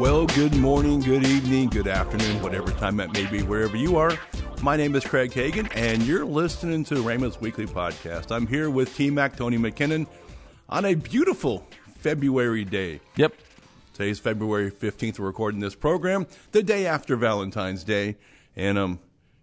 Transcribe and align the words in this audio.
Well, 0.00 0.24
good 0.28 0.56
morning, 0.56 1.00
good 1.00 1.26
evening, 1.26 1.68
good 1.68 1.86
afternoon, 1.86 2.40
whatever 2.40 2.70
time 2.70 2.96
that 2.96 3.12
may 3.12 3.26
be, 3.26 3.42
wherever 3.42 3.76
you 3.76 3.98
are. 3.98 4.18
My 4.62 4.74
name 4.74 4.94
is 4.94 5.04
Craig 5.04 5.30
Hagin, 5.30 5.70
and 5.76 6.02
you're 6.04 6.24
listening 6.24 6.84
to 6.84 7.02
Rhema's 7.02 7.38
Weekly 7.38 7.66
Podcast. 7.66 8.34
I'm 8.34 8.46
here 8.46 8.70
with 8.70 8.96
T 8.96 9.10
Mac 9.10 9.36
Tony 9.36 9.58
McKinnon 9.58 10.06
on 10.70 10.86
a 10.86 10.94
beautiful 10.94 11.66
February 11.98 12.64
day. 12.64 13.00
Yep. 13.16 13.34
Today's 13.92 14.18
February 14.18 14.70
15th. 14.70 15.18
We're 15.18 15.26
recording 15.26 15.60
this 15.60 15.74
program 15.74 16.26
the 16.52 16.62
day 16.62 16.86
after 16.86 17.14
Valentine's 17.14 17.84
Day, 17.84 18.16
and 18.56 18.78
um, 18.78 19.00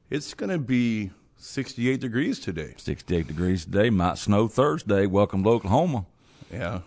it's 0.10 0.34
going 0.34 0.50
to 0.50 0.58
be 0.58 1.12
68 1.36 2.02
degrees 2.02 2.39
today. 2.39 2.74
68 2.78 3.28
degrees 3.28 3.66
today. 3.66 3.92
Might 3.92 4.18
snow 4.18 4.48
Thursday. 4.48 5.05
Welcome 5.05 5.44
to 5.44 5.50
Oklahoma. 5.52 6.08
Yeah. 6.52 6.80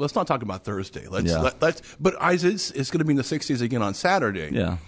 Let's 0.00 0.14
not 0.14 0.26
talk 0.26 0.42
about 0.42 0.64
Thursday. 0.64 1.06
Let's 1.06 1.26
Yeah. 1.26 1.40
let, 1.40 1.62
let's. 1.62 1.82
But 2.00 2.16
I, 2.20 2.32
it's, 2.32 2.70
it's 2.72 2.90
going 2.90 2.98
to 3.00 3.04
be 3.04 3.12
in 3.12 3.16
the 3.16 3.22
60s 3.22 3.60
again 3.60 3.82
on 3.82 3.94
Saturday. 3.94 4.50
Yeah. 4.52 4.78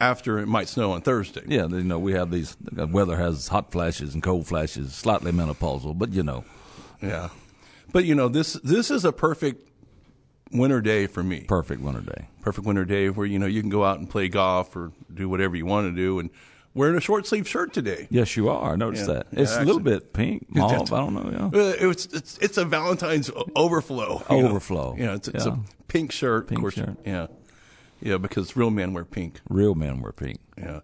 After 0.00 0.38
it 0.40 0.46
might 0.46 0.66
snow 0.68 0.92
on 0.92 1.00
Thursday. 1.02 1.42
Yeah, 1.46 1.68
you 1.68 1.84
know, 1.84 1.98
we 2.00 2.12
have 2.14 2.32
these, 2.32 2.56
the 2.60 2.88
weather 2.88 3.16
has 3.18 3.46
hot 3.46 3.70
flashes 3.70 4.14
and 4.14 4.22
cold 4.22 4.48
flashes, 4.48 4.92
slightly 4.94 5.30
menopausal, 5.30 5.96
but 5.96 6.12
you 6.12 6.24
know, 6.24 6.44
Yeah. 7.00 7.28
But 7.92 8.04
you 8.06 8.14
know 8.16 8.28
this 8.28 8.54
this 8.64 8.90
is 8.90 9.04
a 9.04 9.12
perfect 9.12 9.68
winter 10.50 10.80
day 10.80 11.06
for 11.06 11.22
me. 11.22 11.40
perfect 11.46 11.82
winter 11.82 12.00
day. 12.00 12.26
Perfect 12.40 12.66
winter 12.66 12.84
day 12.84 13.10
where 13.10 13.26
you 13.26 13.38
know 13.38 13.46
you 13.46 13.60
can 13.60 13.70
go 13.70 13.84
out 13.84 13.98
and 13.98 14.08
play 14.10 14.28
golf 14.28 14.74
or 14.74 14.90
do 15.12 15.28
whatever 15.28 15.54
you 15.56 15.66
want 15.66 15.86
to 15.88 15.94
do 15.94 16.18
and 16.18 16.30
wearing 16.74 16.96
a 16.96 17.00
short 17.00 17.26
sleeve 17.26 17.46
shirt 17.48 17.72
today. 17.72 18.06
Yes, 18.10 18.36
you 18.36 18.48
are. 18.48 18.72
I 18.72 18.76
noticed 18.76 19.08
Yeah. 19.08 19.14
that. 19.14 19.26
It's 19.32 19.52
Yeah, 19.52 19.62
a 19.62 19.64
little 19.64 19.80
bit 19.80 20.12
pink, 20.12 20.46
mauve. 20.54 20.92
I 20.92 20.96
don't 20.98 21.14
know. 21.14 21.50
Yeah. 21.52 21.88
It's 21.90 22.06
it's 22.06 22.38
it's 22.38 22.58
a 22.58 22.64
Valentine's 22.64 23.30
overflow. 23.56 24.22
you 24.30 24.42
know. 24.42 24.48
Overflow. 24.48 24.96
You 24.96 25.10
it's, 25.12 25.28
it's 25.28 25.46
Yeah. 25.46 25.52
a 25.54 25.58
pink 25.88 26.12
shirt. 26.12 26.48
Pink 26.48 26.58
of 26.58 26.62
course, 26.62 26.74
shirt. 26.74 26.96
Yeah. 27.04 27.26
Yeah, 28.00 28.16
because 28.18 28.56
real 28.56 28.70
men 28.70 28.94
wear 28.94 29.04
pink. 29.04 29.40
Real 29.48 29.74
men 29.76 30.00
wear 30.00 30.10
pink. 30.12 30.40
Yeah. 30.58 30.80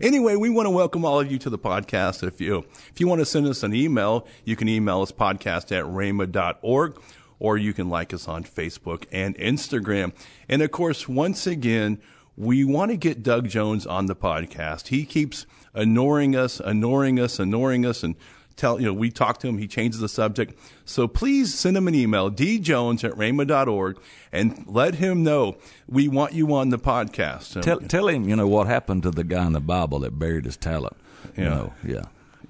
Anyway, 0.00 0.36
we 0.36 0.50
want 0.50 0.66
to 0.66 0.70
welcome 0.70 1.04
all 1.04 1.20
of 1.20 1.30
you 1.30 1.38
to 1.38 1.48
the 1.50 1.58
podcast. 1.58 2.26
If 2.26 2.40
you 2.40 2.58
if 2.90 2.98
you 3.00 3.08
want 3.08 3.20
to 3.20 3.26
send 3.26 3.46
us 3.46 3.62
an 3.62 3.74
email, 3.74 4.26
you 4.44 4.56
can 4.56 4.68
email 4.68 5.02
us 5.02 5.10
podcast 5.12 5.72
at 5.72 5.84
rhema.org 5.84 6.98
or 7.38 7.58
you 7.58 7.72
can 7.74 7.88
like 7.88 8.14
us 8.14 8.28
on 8.28 8.44
Facebook 8.44 9.04
and 9.12 9.36
Instagram. 9.38 10.12
And 10.48 10.62
of 10.62 10.70
course, 10.70 11.06
once 11.08 11.46
again, 11.46 11.98
we 12.36 12.64
want 12.64 12.90
to 12.90 12.96
get 12.96 13.22
Doug 13.22 13.48
Jones 13.48 13.86
on 13.86 14.06
the 14.06 14.16
podcast. 14.16 14.88
He 14.88 15.04
keeps 15.04 15.46
annoying 15.74 16.36
us, 16.36 16.60
annoying 16.60 17.18
us, 17.18 17.38
annoying 17.38 17.84
us, 17.86 18.02
and 18.02 18.14
tell 18.56 18.80
you 18.80 18.86
know 18.86 18.92
we 18.94 19.10
talk 19.10 19.38
to 19.40 19.48
him. 19.48 19.58
He 19.58 19.66
changes 19.68 20.00
the 20.00 20.08
subject. 20.08 20.58
So 20.84 21.06
please 21.08 21.54
send 21.54 21.76
him 21.76 21.88
an 21.88 21.94
email, 21.94 22.30
djones 22.30 23.04
at 23.04 23.12
rhema.org, 23.12 23.98
and 24.32 24.64
let 24.66 24.96
him 24.96 25.22
know 25.22 25.56
we 25.88 26.08
want 26.08 26.32
you 26.34 26.54
on 26.54 26.70
the 26.70 26.78
podcast. 26.78 27.60
Tell, 27.62 27.80
tell 27.80 28.08
him, 28.08 28.28
you 28.28 28.36
know, 28.36 28.46
what 28.46 28.66
happened 28.66 29.02
to 29.04 29.10
the 29.10 29.24
guy 29.24 29.46
in 29.46 29.52
the 29.52 29.60
Bible 29.60 29.98
that 30.00 30.18
buried 30.18 30.44
his 30.44 30.56
talent. 30.56 30.96
You 31.36 31.44
Yeah. 31.44 31.48
know, 31.50 31.72
yeah. 31.86 32.02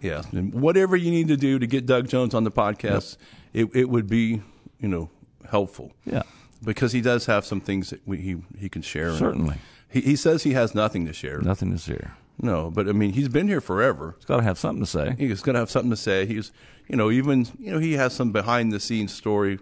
Yeah, 0.03 0.23
and 0.33 0.53
whatever 0.53 0.95
you 0.95 1.11
need 1.11 1.29
to 1.29 1.39
do 1.39 1.59
to 1.59 1.67
get 1.67 1.87
Doug 1.87 2.09
Jones 2.09 2.35
on 2.35 2.45
the 2.45 2.51
podcast, 2.51 3.17
it 3.55 3.69
it 3.75 3.89
would 3.89 4.09
be 4.09 4.43
you 4.79 4.89
know 4.89 5.09
helpful. 5.51 5.93
Yeah. 6.05 6.23
because 6.63 6.93
he 6.93 7.01
does 7.01 7.27
have 7.27 7.45
some 7.47 7.61
things 7.61 7.91
that 7.91 8.01
we, 8.07 8.19
he 8.19 8.37
he 8.59 8.69
can 8.69 8.83
share. 8.83 9.13
Certainly. 9.15 9.57
He 9.97 10.11
he 10.11 10.17
says 10.17 10.43
he 10.43 10.53
has 10.53 10.75
nothing 10.75 11.07
to 11.07 11.13
share. 11.13 11.41
Nothing 11.41 11.73
to 11.73 11.79
share. 11.79 12.17
No, 12.41 12.71
but 12.71 12.89
I 12.89 12.93
mean 12.93 13.13
he's 13.13 13.29
been 13.29 13.49
here 13.49 13.61
forever. 13.61 14.15
He's 14.19 14.27
got 14.27 14.39
to 14.39 14.43
have 14.43 14.59
something 14.59 14.85
to 14.85 14.91
say. 14.91 15.15
He's 15.19 15.41
going 15.43 15.55
to 15.55 15.61
have 15.61 15.71
something 15.71 15.91
to 15.91 15.97
say. 15.97 16.27
He's 16.27 16.53
you 16.89 16.97
know 16.97 17.11
even 17.11 17.47
you 17.59 17.73
know 17.73 17.79
he 17.79 17.95
has 17.95 18.13
some 18.13 18.33
behind 18.33 18.73
the 18.73 18.81
scenes 18.81 19.15
story 19.15 19.59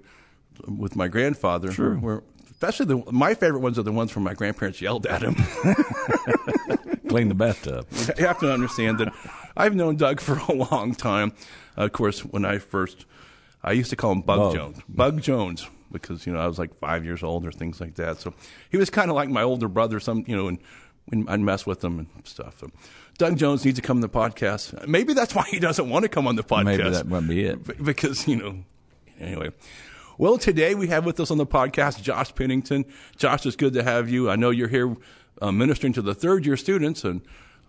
with 0.67 0.97
my 0.97 1.09
grandfather. 1.09 1.71
Sure. 1.71 1.95
Where 1.95 2.23
especially 2.51 2.87
the 2.87 3.13
my 3.13 3.35
favorite 3.35 3.61
ones 3.61 3.79
are 3.79 3.83
the 3.83 3.93
ones 3.93 4.15
where 4.15 4.23
my 4.23 4.35
grandparents 4.35 4.81
yelled 4.81 5.07
at 5.07 5.23
him. 5.23 5.35
Clean 7.09 7.29
the 7.29 7.35
bathtub. 7.35 7.87
you 8.19 8.27
have 8.27 8.41
to 8.41 8.53
understand 8.53 8.99
that 8.99 9.13
I've 9.57 9.75
known 9.75 9.97
Doug 9.97 10.21
for 10.21 10.37
a 10.49 10.53
long 10.53 10.95
time. 10.95 11.33
of 11.77 11.93
course, 11.93 12.25
when 12.25 12.45
I 12.45 12.59
first, 12.59 13.07
I 13.63 13.73
used 13.73 13.91
to 13.91 13.97
call 13.97 14.11
him 14.11 14.23
Bug, 14.23 14.39
Bug. 14.39 14.55
Jones, 14.55 14.79
Bug 14.89 15.23
Jones, 15.23 15.69
because 15.95 16.27
you 16.27 16.33
know 16.33 16.39
I 16.39 16.47
was 16.47 16.59
like 16.59 16.75
five 16.75 17.05
years 17.05 17.23
old 17.23 17.47
or 17.47 17.53
things 17.53 17.81
like 17.81 17.95
that. 17.95 18.21
So 18.21 18.35
he 18.71 18.77
was 18.77 18.91
kind 18.91 19.11
of 19.11 19.17
like 19.17 19.31
my 19.31 19.43
older 19.43 19.69
brother. 19.69 19.99
Some 20.01 20.25
you 20.27 20.37
know, 20.37 20.49
and 20.49 20.59
when 21.07 21.27
I'd 21.29 21.41
mess 21.41 21.67
with 21.67 21.83
him 21.83 21.99
and 21.99 22.09
stuff. 22.25 22.59
So 22.61 22.71
Doug 23.17 23.39
Jones 23.39 23.65
needs 23.65 23.79
to 23.79 23.83
come 23.83 23.97
on 23.99 24.01
the 24.03 24.09
podcast. 24.09 24.87
Maybe 24.87 25.15
that's 25.15 25.35
why 25.35 25.45
he 25.49 25.59
doesn't 25.59 25.89
want 25.89 26.03
to 26.03 26.09
come 26.11 26.27
on 26.27 26.37
the 26.37 26.45
podcast. 26.45 26.65
Maybe 26.65 26.91
that 26.91 27.07
might 27.07 27.27
be 27.27 27.45
it. 27.45 27.83
Because 27.85 28.29
you 28.29 28.37
know 28.37 28.65
anyway 29.21 29.49
well 30.19 30.39
today 30.39 30.75
we 30.75 30.89
have 30.89 31.05
with 31.05 31.21
us 31.21 31.31
on 31.31 31.39
the 31.39 31.47
podcast 31.47 32.03
josh 32.03 32.35
pennington 32.35 32.85
josh 33.17 33.47
it's 33.47 33.57
good 33.57 33.73
to 33.73 33.83
have 33.83 34.09
you 34.09 34.29
i 34.29 34.35
know 34.35 34.51
you're 34.51 34.69
here 34.69 34.97
uh, 35.41 35.53
ministering 35.53 35.93
to 35.93 36.03
the 36.03 36.15
third 36.15 36.45
year 36.45 36.57
students 36.57 37.05
and 37.05 37.21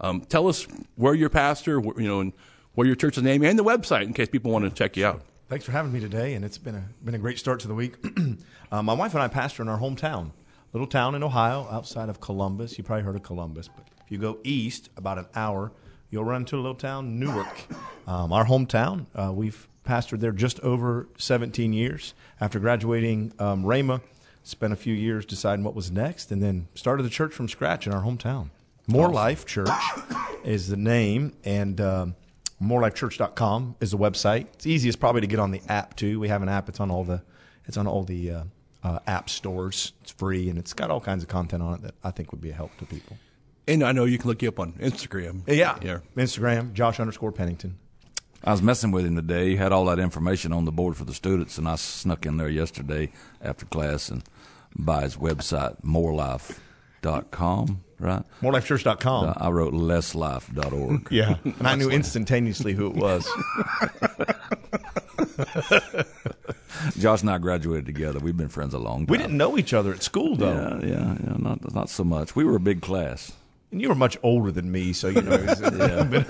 um, 0.01 0.21
tell 0.21 0.47
us 0.47 0.67
where 0.95 1.13
your 1.13 1.29
pastor 1.29 1.79
you 1.79 2.07
know 2.07 2.19
and 2.19 2.33
where 2.73 2.87
your 2.87 2.95
church's 2.95 3.23
name 3.23 3.43
and 3.43 3.57
the 3.57 3.63
website 3.63 4.03
in 4.03 4.13
case 4.13 4.27
people 4.27 4.51
want 4.51 4.65
to 4.65 4.71
check 4.71 4.97
you 4.97 5.05
out 5.05 5.21
Thanks 5.47 5.63
for 5.63 5.73
having 5.73 5.93
me 5.93 5.99
today, 5.99 6.33
and 6.33 6.43
it's 6.43 6.57
been 6.57 6.73
a 6.73 6.83
been 7.03 7.13
a 7.13 7.19
great 7.19 7.37
start 7.37 7.59
to 7.59 7.67
the 7.67 7.75
week. 7.75 7.97
uh, 8.71 8.81
my 8.81 8.93
wife 8.93 9.13
and 9.13 9.21
I 9.21 9.27
pastor 9.27 9.61
in 9.61 9.69
our 9.69 9.77
hometown, 9.77 10.31
little 10.73 10.87
town 10.87 11.13
in 11.13 11.21
Ohio, 11.21 11.67
outside 11.69 12.09
of 12.09 12.19
Columbus. 12.19 12.79
You 12.79 12.83
probably 12.83 13.03
heard 13.03 13.15
of 13.15 13.21
Columbus, 13.21 13.67
but 13.67 13.85
if 14.03 14.11
you 14.11 14.17
go 14.17 14.39
east 14.43 14.89
about 14.97 15.19
an 15.19 15.27
hour, 15.35 15.71
you'll 16.09 16.23
run 16.23 16.41
into 16.41 16.55
a 16.55 16.57
little 16.57 16.73
town, 16.73 17.19
Newark, 17.19 17.67
um, 18.07 18.33
our 18.33 18.45
hometown. 18.45 19.05
Uh, 19.13 19.31
we've 19.31 19.67
pastored 19.87 20.19
there 20.19 20.31
just 20.31 20.59
over 20.61 21.07
17 21.19 21.73
years. 21.73 22.15
After 22.41 22.59
graduating 22.59 23.31
um, 23.37 23.65
Rhema, 23.65 24.01
spent 24.41 24.73
a 24.73 24.75
few 24.75 24.95
years 24.95 25.27
deciding 25.27 25.63
what 25.63 25.75
was 25.75 25.91
next, 25.91 26.31
and 26.31 26.41
then 26.41 26.69
started 26.73 27.03
the 27.03 27.09
church 27.11 27.35
from 27.35 27.47
scratch 27.47 27.85
in 27.85 27.93
our 27.93 28.01
hometown. 28.01 28.49
More 28.87 29.09
Life 29.09 29.45
Church 29.45 29.69
is 30.43 30.69
the 30.69 30.77
name, 30.77 31.33
and 31.43 31.79
um, 31.79 32.15
morelifechurch.com 32.61 33.75
is 33.79 33.91
the 33.91 33.97
website. 33.97 34.47
It's 34.53 34.65
easiest 34.67 34.99
probably 34.99 35.21
to 35.21 35.27
get 35.27 35.39
on 35.39 35.51
the 35.51 35.61
app 35.69 35.95
too. 35.95 36.19
We 36.19 36.27
have 36.29 36.41
an 36.41 36.49
app. 36.49 36.69
It's 36.69 36.79
on 36.79 36.89
all 36.91 37.03
the 37.03 37.21
it's 37.67 37.77
on 37.77 37.87
all 37.87 38.03
the 38.03 38.31
uh, 38.31 38.43
uh, 38.83 38.99
app 39.07 39.29
stores. 39.29 39.93
It's 40.01 40.11
free 40.11 40.49
and 40.49 40.57
it's 40.59 40.73
got 40.73 40.91
all 40.91 41.01
kinds 41.01 41.23
of 41.23 41.29
content 41.29 41.63
on 41.63 41.73
it 41.75 41.81
that 41.81 41.95
I 42.03 42.11
think 42.11 42.31
would 42.31 42.41
be 42.41 42.51
a 42.51 42.53
help 42.53 42.75
to 42.77 42.85
people. 42.85 43.17
and 43.67 43.81
i 43.83 43.91
know 43.91 44.05
you 44.05 44.19
can 44.19 44.29
look 44.29 44.43
you 44.43 44.49
up 44.49 44.59
on 44.59 44.73
instagram 44.73 45.41
Yeah, 45.47 45.75
yeah 45.81 45.99
Instagram 46.15 46.73
Josh 46.73 46.99
underscore 46.99 47.31
Pennington. 47.31 47.77
I 48.43 48.51
was 48.51 48.61
messing 48.61 48.91
with 48.91 49.05
him 49.07 49.15
today. 49.15 49.49
He 49.49 49.55
had 49.55 49.71
all 49.71 49.85
that 49.85 49.97
information 49.97 50.53
on 50.53 50.65
the 50.65 50.71
board 50.71 50.95
for 50.95 51.03
the 51.05 51.15
students, 51.15 51.57
and 51.57 51.67
I 51.67 51.75
snuck 51.77 52.27
in 52.27 52.37
there 52.37 52.47
yesterday 52.47 53.11
after 53.41 53.65
class 53.65 54.09
and 54.09 54.23
by 54.77 55.01
his 55.01 55.15
website, 55.17 55.81
morelife.com, 57.01 57.81
right? 57.99 58.23
Morelifechurch.com. 58.41 59.33
I 59.37 59.49
wrote 59.49 59.73
lesslife.org. 59.73 61.07
yeah, 61.11 61.35
and 61.43 61.67
I 61.67 61.75
knew 61.75 61.89
instantaneously 61.89 62.73
who 62.73 62.87
it 62.87 62.95
was. 62.95 63.27
Josh 66.97 67.21
and 67.21 67.29
I 67.29 67.37
graduated 67.37 67.85
together. 67.85 68.19
We've 68.19 68.35
been 68.37 68.49
friends 68.49 68.73
a 68.73 68.79
long 68.79 69.05
time. 69.05 69.11
We 69.11 69.17
didn't 69.17 69.37
know 69.37 69.57
each 69.57 69.73
other 69.73 69.93
at 69.93 70.03
school 70.03 70.35
though, 70.35 70.79
Yeah, 70.83 70.87
yeah, 70.87 71.15
yeah. 71.23 71.33
Not, 71.37 71.73
not 71.73 71.89
so 71.89 72.03
much. 72.03 72.35
We 72.35 72.43
were 72.43 72.55
a 72.55 72.59
big 72.59 72.81
class. 72.81 73.31
and 73.71 73.81
you 73.81 73.89
were 73.89 73.95
much 73.95 74.17
older 74.23 74.51
than 74.51 74.71
me, 74.71 74.93
so 74.93 75.07
you 75.07 75.21
know. 75.21 75.31
it's- 75.33 76.29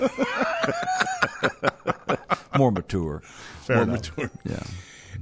More 2.56 2.72
mature. 2.72 3.20
Fair 3.64 3.82
enough. 3.82 4.10
Yeah. 4.44 4.62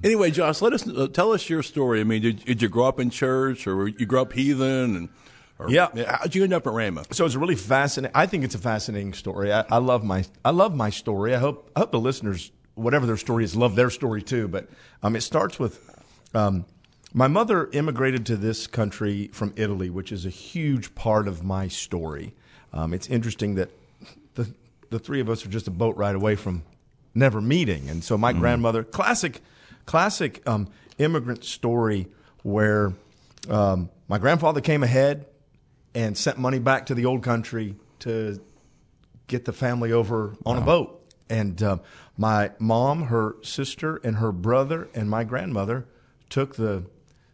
anyway 0.04 0.30
josh 0.30 0.60
let 0.60 0.72
us 0.74 0.86
uh, 0.86 1.08
tell 1.08 1.32
us 1.32 1.48
your 1.48 1.62
story 1.62 1.98
i 2.00 2.04
mean 2.04 2.20
did, 2.20 2.44
did 2.44 2.60
you 2.60 2.68
grow 2.68 2.84
up 2.84 3.00
in 3.00 3.08
church 3.08 3.66
or 3.66 3.88
you 3.88 4.04
grew 4.04 4.20
up 4.20 4.34
heathen 4.34 4.94
and 4.96 5.08
or, 5.64 5.70
Yeah. 5.70 6.16
how'd 6.20 6.34
you 6.34 6.44
end 6.44 6.52
up 6.52 6.66
at 6.66 6.72
Rhema? 6.72 7.12
So 7.14 7.24
it's 7.26 7.34
a 7.34 7.38
really 7.38 7.54
fascinating. 7.56 8.12
I 8.14 8.26
think 8.26 8.44
it's 8.44 8.54
a 8.54 8.58
fascinating 8.58 9.12
story. 9.14 9.52
I, 9.52 9.64
I 9.70 9.78
love 9.78 10.04
my 10.04 10.24
I 10.44 10.50
love 10.50 10.74
my 10.74 10.90
story. 10.90 11.34
I 11.34 11.38
hope 11.38 11.70
I 11.76 11.80
hope 11.80 11.90
the 11.92 12.00
listeners, 12.00 12.50
whatever 12.74 13.06
their 13.06 13.16
story 13.16 13.44
is, 13.44 13.54
love 13.56 13.74
their 13.76 13.90
story 13.90 14.22
too. 14.22 14.48
But 14.48 14.68
um, 15.02 15.16
it 15.16 15.22
starts 15.22 15.58
with 15.58 15.80
um, 16.34 16.64
my 17.12 17.28
mother 17.28 17.68
immigrated 17.72 18.26
to 18.26 18.36
this 18.36 18.66
country 18.66 19.28
from 19.32 19.52
Italy, 19.56 19.90
which 19.90 20.10
is 20.12 20.26
a 20.26 20.30
huge 20.30 20.94
part 20.94 21.28
of 21.28 21.44
my 21.44 21.68
story. 21.68 22.34
Um, 22.72 22.92
it's 22.92 23.08
interesting 23.08 23.54
that 23.54 23.70
the 24.34 24.52
the 24.90 24.98
three 24.98 25.20
of 25.20 25.28
us 25.30 25.44
are 25.46 25.48
just 25.48 25.66
a 25.68 25.70
boat 25.72 25.96
ride 25.96 26.14
away 26.14 26.36
from 26.36 26.62
never 27.14 27.40
meeting, 27.40 27.88
and 27.88 28.02
so 28.02 28.18
my 28.18 28.32
grandmother, 28.32 28.82
classic, 28.82 29.40
classic 29.86 30.42
um, 30.48 30.66
immigrant 30.98 31.44
story 31.44 32.08
where 32.42 32.92
um, 33.48 33.88
my 34.08 34.18
grandfather 34.18 34.60
came 34.60 34.82
ahead 34.82 35.24
and 35.94 36.16
sent 36.16 36.38
money 36.38 36.58
back 36.58 36.86
to 36.86 36.94
the 36.94 37.04
old 37.04 37.22
country 37.22 37.76
to 38.00 38.40
get 39.26 39.44
the 39.44 39.52
family 39.52 39.92
over 39.92 40.34
on 40.44 40.58
a 40.58 40.60
boat. 40.60 41.00
And 41.30 41.62
uh, 41.62 41.78
my 42.16 42.50
mom, 42.58 43.04
her 43.04 43.36
sister, 43.42 43.96
and 44.04 44.16
her 44.16 44.32
brother, 44.32 44.88
and 44.94 45.08
my 45.08 45.24
grandmother 45.24 45.86
took 46.28 46.56
the 46.56 46.84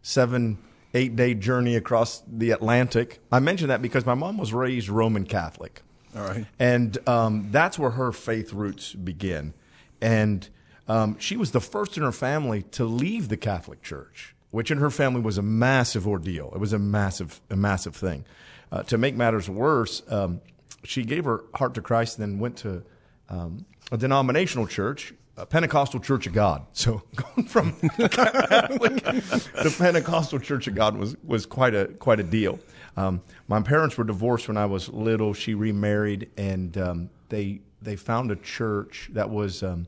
seven, 0.03 0.59
eight 0.95 1.17
day 1.17 1.35
journey 1.35 1.75
across 1.75 2.23
the 2.27 2.53
Atlantic. 2.53 3.21
I 3.33 3.41
mention 3.41 3.69
that 3.69 3.83
because 3.83 4.07
my 4.07 4.15
mom 4.15 4.39
was 4.39 4.53
raised 4.53 4.89
Roman 4.89 5.25
Catholic. 5.25 5.83
All 6.15 6.23
right. 6.23 6.47
And 6.59 6.97
um, 7.09 7.49
that's 7.51 7.79
where 7.79 7.93
her 7.93 8.13
faith 8.13 8.53
roots 8.53 8.93
begin. 8.93 9.55
And 10.01 10.49
um, 10.89 11.19
she 11.19 11.37
was 11.37 11.53
the 11.53 11.61
first 11.61 11.97
in 11.97 12.03
her 12.03 12.13
family 12.13 12.63
to 12.73 12.85
leave 12.85 13.29
the 13.29 13.37
Catholic 13.37 13.83
Church 13.83 14.35
which 14.51 14.71
in 14.71 14.79
her 14.79 14.91
family 14.91 15.21
was 15.21 15.39
a 15.39 15.43
massive 15.43 16.07
ordeal. 16.07 16.51
It 16.55 16.59
was 16.59 16.73
a 16.73 16.79
massive, 16.79 17.41
a 17.51 17.57
massive 17.57 17.95
thing. 17.95 18.25
Uh, 18.73 18.83
to 18.85 18.99
make 18.99 19.17
matters 19.17 19.51
worse, 19.51 20.03
um, 20.09 20.41
she 20.85 21.03
gave 21.03 21.25
her 21.25 21.45
heart 21.55 21.75
to 21.75 21.83
Christ 21.83 22.19
and 22.19 22.33
then 22.33 22.39
went 22.39 22.57
to 22.59 22.83
um, 23.29 23.65
a 23.93 23.97
denominational 23.97 24.67
church, 24.67 25.13
a 25.37 25.47
Pentecostal 25.47 26.01
Church 26.01 26.27
of 26.27 26.33
God. 26.33 26.67
So 26.73 27.03
going 27.15 27.47
from 27.47 27.73
to 27.99 29.75
Pentecostal 29.79 30.39
Church 30.39 30.67
of 30.67 30.75
God 30.75 30.97
was, 30.97 31.17
was 31.25 31.47
quite 31.47 31.75
a 31.75 31.87
quite 31.87 32.21
a 32.21 32.25
deal. 32.25 32.59
Um, 32.97 33.23
my 33.49 33.61
parents 33.63 33.97
were 33.97 34.05
divorced 34.05 34.49
when 34.49 34.57
I 34.57 34.67
was 34.67 34.89
little. 34.89 35.33
She 35.35 35.55
remarried, 35.55 36.31
and 36.37 36.77
um, 36.79 37.11
they 37.29 37.61
they 37.83 37.97
found 37.97 38.31
a 38.31 38.37
church 38.37 39.11
that 39.13 39.31
was 39.31 39.63
um, 39.63 39.87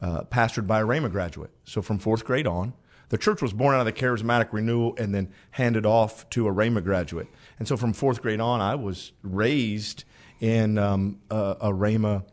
uh, 0.00 0.22
pastored 0.24 0.66
by 0.66 0.80
a 0.80 0.84
Rhema 0.84 1.10
graduate. 1.10 1.50
So 1.64 1.82
from 1.82 1.98
fourth 1.98 2.24
grade 2.24 2.46
on, 2.46 2.72
the 3.12 3.18
church 3.18 3.42
was 3.42 3.52
born 3.52 3.74
out 3.74 3.80
of 3.80 3.84
the 3.84 3.92
charismatic 3.92 4.54
renewal 4.54 4.94
and 4.96 5.14
then 5.14 5.30
handed 5.50 5.84
off 5.84 6.28
to 6.30 6.48
a 6.48 6.50
Rhema 6.50 6.82
graduate. 6.82 7.28
And 7.58 7.68
so 7.68 7.76
from 7.76 7.92
fourth 7.92 8.22
grade 8.22 8.40
on, 8.40 8.62
I 8.62 8.74
was 8.74 9.12
raised 9.22 10.04
in 10.40 10.78
um, 10.78 11.20
a, 11.30 11.56
a 11.60 11.72
Rhema 11.72 12.24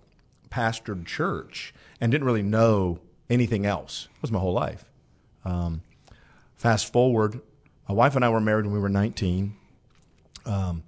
pastored 0.50 1.06
church 1.06 1.74
and 2.00 2.14
didn't 2.14 2.26
really 2.26 2.44
know 2.44 3.00
anything 3.30 3.66
else. 3.66 4.08
It 4.16 4.22
was 4.22 4.32
my 4.32 4.40
whole 4.40 4.54
life. 4.54 4.86
Um, 5.44 5.82
fast 6.56 6.94
forward, 6.94 7.42
my 7.90 7.94
wife 7.94 8.16
and 8.16 8.24
I 8.24 8.30
were 8.30 8.40
married 8.40 8.64
when 8.64 8.74
we 8.74 8.80
were 8.80 8.88
19. 8.88 9.54
Um, 10.46 10.84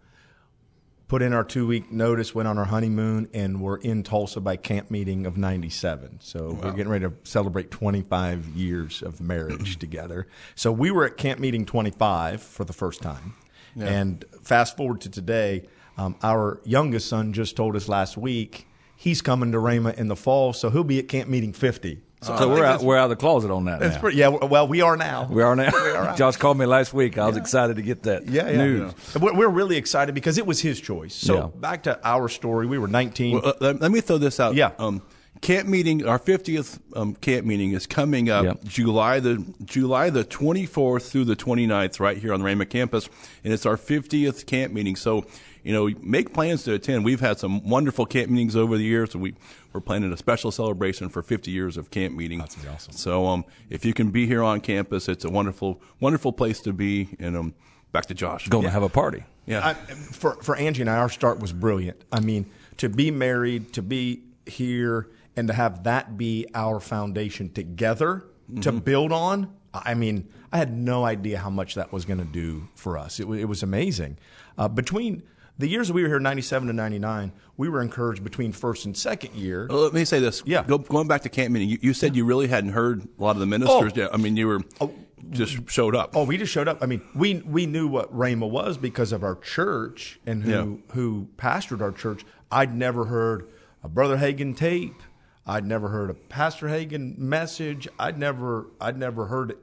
put 1.11 1.21
in 1.21 1.33
our 1.33 1.43
two 1.43 1.67
week 1.67 1.91
notice, 1.91 2.33
went 2.33 2.47
on 2.47 2.57
our 2.57 2.63
honeymoon, 2.63 3.27
and 3.33 3.59
we're 3.59 3.75
in 3.75 4.01
Tulsa 4.01 4.39
by 4.39 4.55
camp 4.55 4.89
meeting 4.89 5.25
of 5.25 5.35
97. 5.35 6.19
So 6.21 6.53
we're 6.53 6.71
getting 6.71 6.87
ready 6.87 7.03
to 7.03 7.11
celebrate 7.25 7.69
25 7.69 8.45
years 8.55 9.01
of 9.01 9.19
marriage 9.19 9.77
together. 9.79 10.27
So 10.55 10.71
we 10.71 10.89
were 10.89 11.03
at 11.03 11.17
camp 11.17 11.41
meeting 11.41 11.65
25 11.65 12.41
for 12.41 12.63
the 12.63 12.71
first 12.71 13.01
time. 13.01 13.33
And 13.75 14.23
fast 14.41 14.77
forward 14.77 15.01
to 15.01 15.09
today, 15.09 15.67
um, 15.97 16.15
our 16.23 16.61
youngest 16.63 17.09
son 17.09 17.33
just 17.33 17.57
told 17.57 17.75
us 17.75 17.89
last 17.89 18.15
week 18.15 18.65
he's 18.95 19.21
coming 19.21 19.51
to 19.51 19.57
Rhema 19.57 19.93
in 19.95 20.07
the 20.07 20.15
fall, 20.15 20.53
so 20.53 20.69
he'll 20.69 20.85
be 20.85 20.99
at 20.99 21.09
camp 21.09 21.29
meeting 21.29 21.51
50. 21.51 21.99
So, 22.23 22.37
So 22.37 22.49
we're 22.49 22.63
out, 22.63 22.83
we're 22.83 22.97
out 22.97 23.05
of 23.05 23.09
the 23.09 23.15
closet 23.15 23.49
on 23.49 23.65
that 23.65 23.79
that's 23.79 23.95
now. 23.95 24.01
pretty, 24.01 24.17
yeah, 24.17 24.27
well, 24.27 24.67
we 24.67 24.81
are 24.81 24.95
now. 24.95 25.27
we 25.31 25.41
are 25.41 25.55
now. 25.55 26.15
Josh 26.15 26.37
called 26.37 26.57
me 26.57 26.67
last 26.67 26.93
week. 26.93 27.17
I 27.17 27.25
was 27.25 27.35
excited 27.35 27.77
to 27.77 27.81
get 27.81 28.03
that 28.03 28.27
Yeah, 28.27 28.47
yeah. 28.49 28.57
news. 28.57 28.93
We're, 29.19 29.33
we're 29.33 29.49
really 29.49 29.75
excited 29.75 30.13
because 30.13 30.37
it 30.37 30.45
was 30.45 30.59
his 30.61 30.79
choice. 30.79 31.15
So 31.15 31.35
Yeah. 31.35 31.47
back 31.59 31.83
to 31.83 31.99
our 32.07 32.29
story. 32.29 32.67
We 32.67 32.77
were 32.77 32.87
19. 32.87 33.33
Well, 33.41 33.47
uh, 33.47 33.53
let, 33.59 33.81
let 33.81 33.91
me 33.91 34.01
throw 34.01 34.19
this 34.19 34.39
out. 34.39 34.53
Yeah. 34.53 34.71
Um, 34.77 35.01
camp 35.41 35.67
meeting, 35.67 36.05
our 36.05 36.19
50th 36.19 36.77
um, 36.95 37.15
camp 37.15 37.47
meeting 37.47 37.71
is 37.71 37.87
coming 37.87 38.29
up 38.29 38.45
Yep. 38.45 38.63
July 38.65 39.19
the 39.19 39.43
July 39.65 40.11
the 40.11 40.23
24th 40.23 41.09
through 41.09 41.25
the 41.25 41.35
29th 41.35 41.99
right 41.99 42.17
here 42.17 42.33
on 42.33 42.41
the 42.41 42.45
Rhema 42.45 42.69
campus, 42.69 43.09
and 43.43 43.51
it's 43.51 43.65
our 43.65 43.77
50th 43.77 44.45
camp 44.45 44.71
meeting. 44.73 44.95
So, 44.95 45.25
you 45.63 45.73
know, 45.73 45.89
make 46.01 46.33
plans 46.33 46.63
to 46.63 46.73
attend. 46.73 47.05
We've 47.05 47.19
had 47.19 47.39
some 47.39 47.67
wonderful 47.67 48.05
camp 48.05 48.29
meetings 48.29 48.55
over 48.55 48.77
the 48.77 48.83
years. 48.83 49.11
So 49.11 49.19
we 49.19 49.35
we're 49.73 49.81
planning 49.81 50.11
a 50.11 50.17
special 50.17 50.51
celebration 50.51 51.09
for 51.09 51.21
50 51.21 51.49
years 51.51 51.77
of 51.77 51.91
camp 51.91 52.15
meeting. 52.15 52.39
That's 52.39 52.57
awesome. 52.67 52.93
So, 52.93 53.25
um, 53.27 53.45
if 53.69 53.85
you 53.85 53.93
can 53.93 54.11
be 54.11 54.27
here 54.27 54.43
on 54.43 54.59
campus, 54.59 55.07
it's 55.07 55.23
a 55.23 55.29
wonderful, 55.29 55.81
wonderful 55.99 56.33
place 56.33 56.59
to 56.61 56.73
be. 56.73 57.15
And 57.19 57.37
um, 57.37 57.53
back 57.91 58.07
to 58.07 58.13
Josh. 58.13 58.47
Going 58.47 58.65
to 58.65 58.69
have 58.69 58.83
a 58.83 58.89
party. 58.89 59.23
Yeah. 59.45 59.65
I, 59.65 59.73
for 59.73 60.35
for 60.43 60.55
Angie 60.55 60.81
and 60.81 60.89
I, 60.89 60.97
our 60.97 61.09
start 61.09 61.39
was 61.39 61.53
brilliant. 61.53 62.03
I 62.11 62.19
mean, 62.19 62.49
to 62.77 62.89
be 62.89 63.11
married, 63.11 63.73
to 63.73 63.81
be 63.81 64.23
here, 64.45 65.09
and 65.35 65.47
to 65.47 65.53
have 65.53 65.83
that 65.83 66.17
be 66.17 66.47
our 66.53 66.79
foundation 66.79 67.51
together 67.51 68.25
to 68.61 68.71
build 68.71 69.11
on. 69.11 69.53
I 69.73 69.93
mean, 69.93 70.27
I 70.51 70.57
had 70.57 70.75
no 70.75 71.05
idea 71.05 71.37
how 71.37 71.49
much 71.49 71.75
that 71.75 71.93
was 71.93 72.03
going 72.03 72.19
to 72.19 72.25
do 72.25 72.67
for 72.75 72.97
us. 72.97 73.19
It, 73.19 73.27
wa- 73.27 73.35
it 73.35 73.45
was 73.45 73.63
amazing. 73.63 74.17
Uh, 74.57 74.67
between 74.67 75.23
the 75.57 75.67
years 75.67 75.91
we 75.91 76.01
were 76.01 76.07
here, 76.07 76.19
ninety 76.19 76.41
seven 76.41 76.67
to 76.67 76.73
ninety 76.73 76.99
nine, 76.99 77.31
we 77.57 77.69
were 77.69 77.81
encouraged 77.81 78.23
between 78.23 78.51
first 78.51 78.85
and 78.85 78.95
second 78.97 79.35
year. 79.35 79.67
Well, 79.69 79.79
let 79.79 79.93
me 79.93 80.05
say 80.05 80.19
this. 80.19 80.41
Yeah. 80.45 80.63
Go, 80.63 80.77
going 80.79 81.07
back 81.07 81.21
to 81.23 81.29
camp 81.29 81.51
meeting, 81.53 81.69
you, 81.69 81.77
you 81.81 81.93
said 81.93 82.15
you 82.15 82.25
really 82.25 82.47
hadn't 82.47 82.71
heard 82.71 83.07
a 83.19 83.23
lot 83.23 83.31
of 83.35 83.39
the 83.39 83.45
ministers 83.45 83.91
Oh. 83.95 83.99
yet. 84.01 84.13
I 84.13 84.17
mean, 84.17 84.35
you 84.37 84.47
were 84.47 84.61
oh. 84.79 84.91
just 85.29 85.69
showed 85.69 85.95
up. 85.95 86.15
Oh, 86.15 86.23
we 86.25 86.37
just 86.37 86.51
showed 86.51 86.67
up. 86.67 86.79
I 86.81 86.85
mean, 86.87 87.01
we 87.13 87.35
we 87.45 87.65
knew 87.65 87.87
what 87.87 88.11
Rhema 88.15 88.49
was 88.49 88.77
because 88.77 89.11
of 89.11 89.23
our 89.23 89.35
church 89.35 90.19
and 90.25 90.43
who 90.43 90.51
Yeah. 90.51 90.93
who 90.95 91.27
pastored 91.37 91.81
our 91.81 91.91
church. 91.91 92.25
I'd 92.51 92.75
never 92.75 93.05
heard 93.05 93.47
a 93.83 93.87
Brother 93.89 94.17
Hagin 94.17 94.55
tape. 94.57 95.01
I'd 95.45 95.65
never 95.65 95.87
heard 95.89 96.09
a 96.09 96.13
Pastor 96.13 96.67
Hagin 96.67 97.17
message. 97.17 97.87
I'd 97.99 98.17
never 98.17 98.67
I'd 98.79 98.97
never 98.97 99.25
heard 99.25 99.57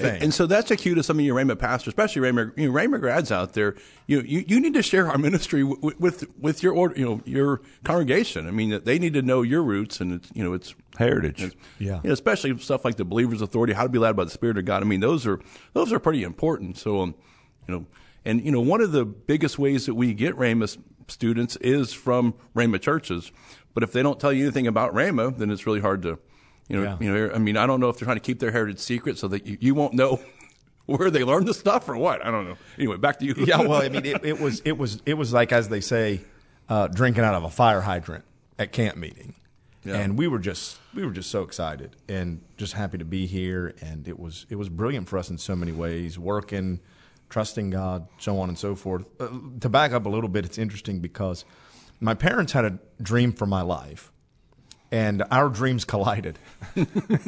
anything. 0.00 0.14
And, 0.16 0.24
and 0.24 0.34
so 0.34 0.46
that's 0.46 0.70
a 0.70 0.76
cue 0.76 0.94
to 0.94 1.02
some 1.02 1.18
of 1.18 1.24
your 1.24 1.36
Rhema 1.36 1.58
pastors, 1.58 1.88
especially 1.88 2.22
Rhema, 2.22 2.56
you 2.56 2.70
know, 2.70 2.78
Rhema 2.78 3.00
grads 3.00 3.32
out 3.32 3.52
there. 3.54 3.74
You, 4.06 4.20
you 4.20 4.44
you 4.46 4.60
need 4.60 4.74
to 4.74 4.82
share 4.82 5.08
our 5.10 5.18
ministry 5.18 5.64
with 5.64 5.98
with, 6.00 6.24
with 6.38 6.62
your 6.62 6.74
order, 6.74 6.98
you 6.98 7.04
know 7.04 7.20
your 7.24 7.60
congregation. 7.84 8.46
I 8.46 8.50
mean, 8.50 8.80
they 8.84 8.98
need 8.98 9.14
to 9.14 9.22
know 9.22 9.42
your 9.42 9.62
roots, 9.62 10.00
and 10.00 10.12
it's 10.12 10.30
you 10.34 10.44
know 10.44 10.52
it's 10.52 10.74
Heritage. 10.98 11.56
Yeah. 11.78 12.00
you 12.02 12.08
know, 12.08 12.12
especially 12.12 12.56
stuff 12.58 12.84
like 12.84 12.96
the 12.96 13.04
believer's 13.04 13.42
authority, 13.42 13.72
how 13.72 13.82
to 13.82 13.88
be 13.88 13.98
led 13.98 14.16
by 14.16 14.24
the 14.24 14.30
Spirit 14.30 14.58
of 14.58 14.64
God. 14.64 14.82
I 14.82 14.86
mean, 14.86 15.00
those 15.00 15.26
are 15.26 15.40
those 15.72 15.92
are 15.92 15.98
pretty 15.98 16.22
important. 16.22 16.78
So, 16.78 17.00
um, 17.00 17.14
you 17.66 17.74
know, 17.74 17.86
and 18.24 18.44
you 18.44 18.50
know, 18.50 18.60
one 18.60 18.80
of 18.80 18.92
the 18.92 19.04
biggest 19.04 19.58
ways 19.58 19.86
that 19.86 19.94
we 19.94 20.14
get 20.14 20.34
Rhema 20.36 20.76
students 21.08 21.56
is 21.56 21.92
from 21.92 22.34
Rhema 22.54 22.80
churches. 22.80 23.32
But 23.74 23.82
if 23.82 23.92
they 23.92 24.02
don't 24.02 24.18
tell 24.18 24.32
you 24.32 24.44
anything 24.44 24.66
about 24.66 24.94
Rhema, 24.94 25.36
then 25.36 25.50
it's 25.50 25.66
really 25.66 25.80
hard 25.80 26.02
to, 26.02 26.18
you 26.68 26.76
know, 26.76 26.82
Yeah. 26.82 26.96
you 27.00 27.12
know. 27.28 27.34
I 27.34 27.38
mean, 27.38 27.56
I 27.56 27.66
don't 27.66 27.80
know 27.80 27.88
if 27.88 27.98
they're 27.98 28.06
trying 28.06 28.16
to 28.16 28.20
keep 28.22 28.38
their 28.40 28.50
heritage 28.52 28.78
secret 28.78 29.18
so 29.18 29.28
that 29.28 29.46
you, 29.46 29.56
you 29.60 29.74
won't 29.74 29.94
know 29.94 30.20
where 30.86 31.10
they 31.10 31.24
learned 31.24 31.46
the 31.46 31.54
stuff 31.54 31.88
or 31.88 31.96
what. 31.96 32.24
I 32.24 32.30
don't 32.30 32.46
know. 32.48 32.56
Anyway, 32.78 32.96
back 32.96 33.18
to 33.20 33.24
you. 33.26 33.34
yeah, 33.38 33.60
well, 33.60 33.82
I 33.82 33.88
mean, 33.94 34.04
it, 34.06 34.24
it 34.24 34.40
was 34.40 34.60
it 34.60 34.76
was 34.78 35.00
it 35.06 35.14
was 35.14 35.32
like 35.32 35.52
as 35.52 35.68
they 35.68 35.80
say, 35.80 36.20
uh, 36.68 36.88
drinking 36.88 37.24
out 37.24 37.34
of 37.34 37.44
a 37.44 37.50
fire 37.50 37.80
hydrant 37.80 38.24
at 38.58 38.72
camp 38.72 38.96
meeting, 38.96 39.34
Yeah. 39.84 39.96
and 39.96 40.18
we 40.18 40.26
were 40.28 40.38
just 40.38 40.78
we 40.94 41.04
were 41.04 41.12
just 41.12 41.30
so 41.30 41.42
excited 41.42 41.94
and 42.08 42.40
just 42.56 42.72
happy 42.72 42.98
to 42.98 43.04
be 43.04 43.26
here, 43.26 43.74
and 43.80 44.08
it 44.08 44.18
was 44.18 44.46
it 44.48 44.56
was 44.56 44.68
brilliant 44.68 45.08
for 45.08 45.18
us 45.18 45.30
in 45.30 45.38
so 45.38 45.54
many 45.54 45.72
ways, 45.72 46.18
working, 46.18 46.80
trusting 47.28 47.70
God, 47.70 48.08
so 48.18 48.38
on 48.40 48.48
and 48.48 48.58
so 48.58 48.74
forth. 48.74 49.04
Uh, 49.20 49.28
to 49.60 49.68
back 49.68 49.92
up 49.92 50.06
a 50.06 50.08
little 50.08 50.28
bit, 50.28 50.44
it's 50.44 50.58
interesting 50.58 51.00
because 51.00 51.44
my 52.00 52.14
parents 52.14 52.52
had 52.52 52.64
a 52.64 52.78
dream 53.00 53.32
for 53.32 53.46
my 53.46 53.62
life. 53.62 54.10
And 54.92 55.24
our 55.30 55.48
dreams 55.48 55.84
collided. 55.84 56.38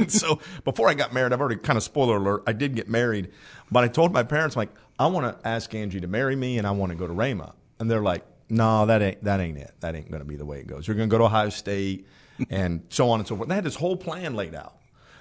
So 0.08 0.40
before 0.64 0.88
I 0.88 0.94
got 0.94 1.12
married, 1.12 1.32
I've 1.32 1.40
already 1.40 1.56
kind 1.56 1.76
of 1.76 1.82
spoiler 1.82 2.16
alert. 2.16 2.44
I 2.46 2.52
did 2.52 2.74
get 2.74 2.88
married, 2.88 3.30
but 3.70 3.84
I 3.84 3.88
told 3.88 4.12
my 4.12 4.22
parents 4.22 4.56
like 4.56 4.70
I 4.98 5.06
want 5.06 5.26
to 5.42 5.48
ask 5.48 5.74
Angie 5.74 6.00
to 6.00 6.06
marry 6.06 6.36
me, 6.36 6.58
and 6.58 6.66
I 6.66 6.70
want 6.70 6.92
to 6.92 6.96
go 6.98 7.06
to 7.06 7.12
Rhema. 7.12 7.52
And 7.78 7.90
they're 7.90 8.02
like, 8.02 8.24
No, 8.48 8.86
that 8.86 9.02
ain't 9.02 9.24
that 9.24 9.40
ain't 9.40 9.58
it. 9.58 9.72
That 9.80 9.94
ain't 9.94 10.10
going 10.10 10.20
to 10.20 10.28
be 10.28 10.36
the 10.36 10.44
way 10.44 10.60
it 10.60 10.66
goes. 10.66 10.86
You're 10.86 10.96
going 10.96 11.08
to 11.08 11.10
go 11.10 11.18
to 11.18 11.24
Ohio 11.24 11.48
State, 11.50 12.06
and 12.50 12.82
so 12.90 13.10
on 13.10 13.20
and 13.20 13.28
so 13.28 13.36
forth. 13.36 13.48
They 13.48 13.54
had 13.54 13.64
this 13.64 13.74
whole 13.76 13.96
plan 13.96 14.34
laid 14.34 14.54
out. 14.54 14.76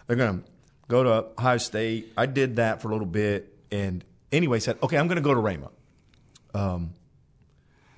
They're 0.06 0.16
going 0.16 0.44
to 0.44 0.50
go 0.88 1.04
to 1.04 1.26
Ohio 1.38 1.58
State. 1.58 2.14
I 2.18 2.26
did 2.26 2.58
that 2.58 2.82
for 2.82 2.90
a 2.90 2.92
little 2.92 3.08
bit, 3.08 3.58
and 3.72 4.04
anyway, 4.32 4.60
said, 4.60 4.78
Okay, 4.84 4.98
I'm 4.98 5.08
going 5.08 5.18
to 5.18 5.22
go 5.22 5.34
to 5.34 5.42
Rhema. 5.42 5.70
Um, 6.54 6.94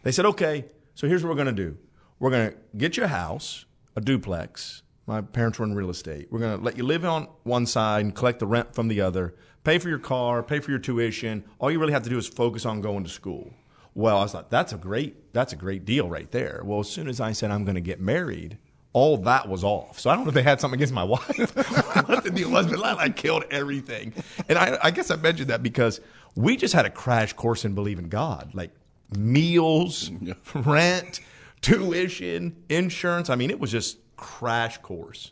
they 0.04 0.12
said, 0.12 0.26
okay, 0.26 0.66
so 0.96 1.08
here's 1.08 1.24
what 1.24 1.30
we're 1.30 1.44
going 1.44 1.56
to 1.56 1.64
do. 1.64 1.78
We're 2.20 2.32
going 2.32 2.52
to 2.52 2.58
get 2.78 2.98
you 2.98 3.04
a 3.04 3.08
house, 3.08 3.66
a 4.00 4.02
duplex. 4.02 4.82
My 5.06 5.22
parents 5.22 5.60
were 5.60 5.66
in 5.66 5.76
real 5.76 5.90
estate. 5.90 6.28
We're 6.32 6.40
going 6.40 6.58
to 6.58 6.64
let 6.64 6.78
you 6.78 6.84
live 6.84 7.04
on 7.06 7.28
one 7.44 7.66
side 7.66 8.06
and 8.06 8.16
collect 8.16 8.40
the 8.40 8.48
rent 8.48 8.74
from 8.74 8.88
the 8.88 9.02
other, 9.02 9.36
pay 9.64 9.78
for 9.78 9.90
your 9.90 10.00
car, 10.00 10.42
pay 10.42 10.60
for 10.60 10.72
your 10.72 10.80
tuition. 10.80 11.44
All 11.60 11.70
you 11.70 11.80
really 11.80 11.94
have 11.94 12.04
to 12.04 12.10
do 12.10 12.18
is 12.18 12.28
focus 12.28 12.66
on 12.66 12.82
going 12.82 13.04
to 13.04 13.10
school. 13.10 13.54
Well, 13.94 14.18
I 14.18 14.22
was 14.22 14.34
like, 14.34 14.50
that's 14.50 14.72
a 14.72 14.78
great, 14.78 15.34
that's 15.34 15.52
a 15.52 15.56
great 15.56 15.84
deal 15.84 16.08
right 16.10 16.32
there. 16.32 16.62
Well, 16.64 16.80
as 16.80 16.90
soon 16.90 17.10
as 17.10 17.20
I 17.20 17.34
said 17.34 17.52
I'm 17.52 17.66
going 17.66 17.76
to 17.76 17.82
get 17.82 18.00
married, 18.00 18.58
all 18.94 19.18
that 19.18 19.50
was 19.50 19.64
off. 19.64 20.00
So 20.00 20.10
I 20.10 20.16
don't 20.16 20.24
know 20.24 20.30
if 20.30 20.36
they 20.36 20.44
had 20.44 20.62
something 20.62 20.78
against 20.78 20.94
my 20.94 21.04
wife, 21.16 21.56
what 22.08 22.24
the 22.24 22.32
deal 22.32 22.52
was, 22.52 22.68
but 22.68 22.82
I 22.84 23.10
killed 23.10 23.44
everything. 23.52 24.14
And 24.48 24.58
I, 24.58 24.78
I 24.82 24.92
guess 24.92 25.12
I 25.12 25.18
mentioned 25.18 25.50
that 25.50 25.62
because 25.62 26.00
we 26.36 26.56
just 26.56 26.74
had 26.74 26.86
a 26.86 26.90
crash 26.90 27.34
course 27.34 27.66
in 27.66 27.76
believing 27.76 28.08
God, 28.08 28.52
like 28.54 28.72
meals, 29.18 30.12
rent, 30.56 31.20
tuition, 31.62 32.64
insurance. 32.70 33.30
I 33.30 33.36
mean, 33.36 33.50
it 33.50 33.60
was 33.60 33.72
just 33.72 33.98
crash 34.16 34.78
course. 34.80 35.32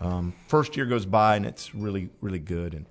Um, 0.00 0.34
first 0.48 0.76
year 0.76 0.86
goes 0.86 1.06
by 1.06 1.36
and 1.36 1.46
it's 1.46 1.74
really, 1.74 2.10
really 2.20 2.38
good. 2.38 2.74
And 2.74 2.86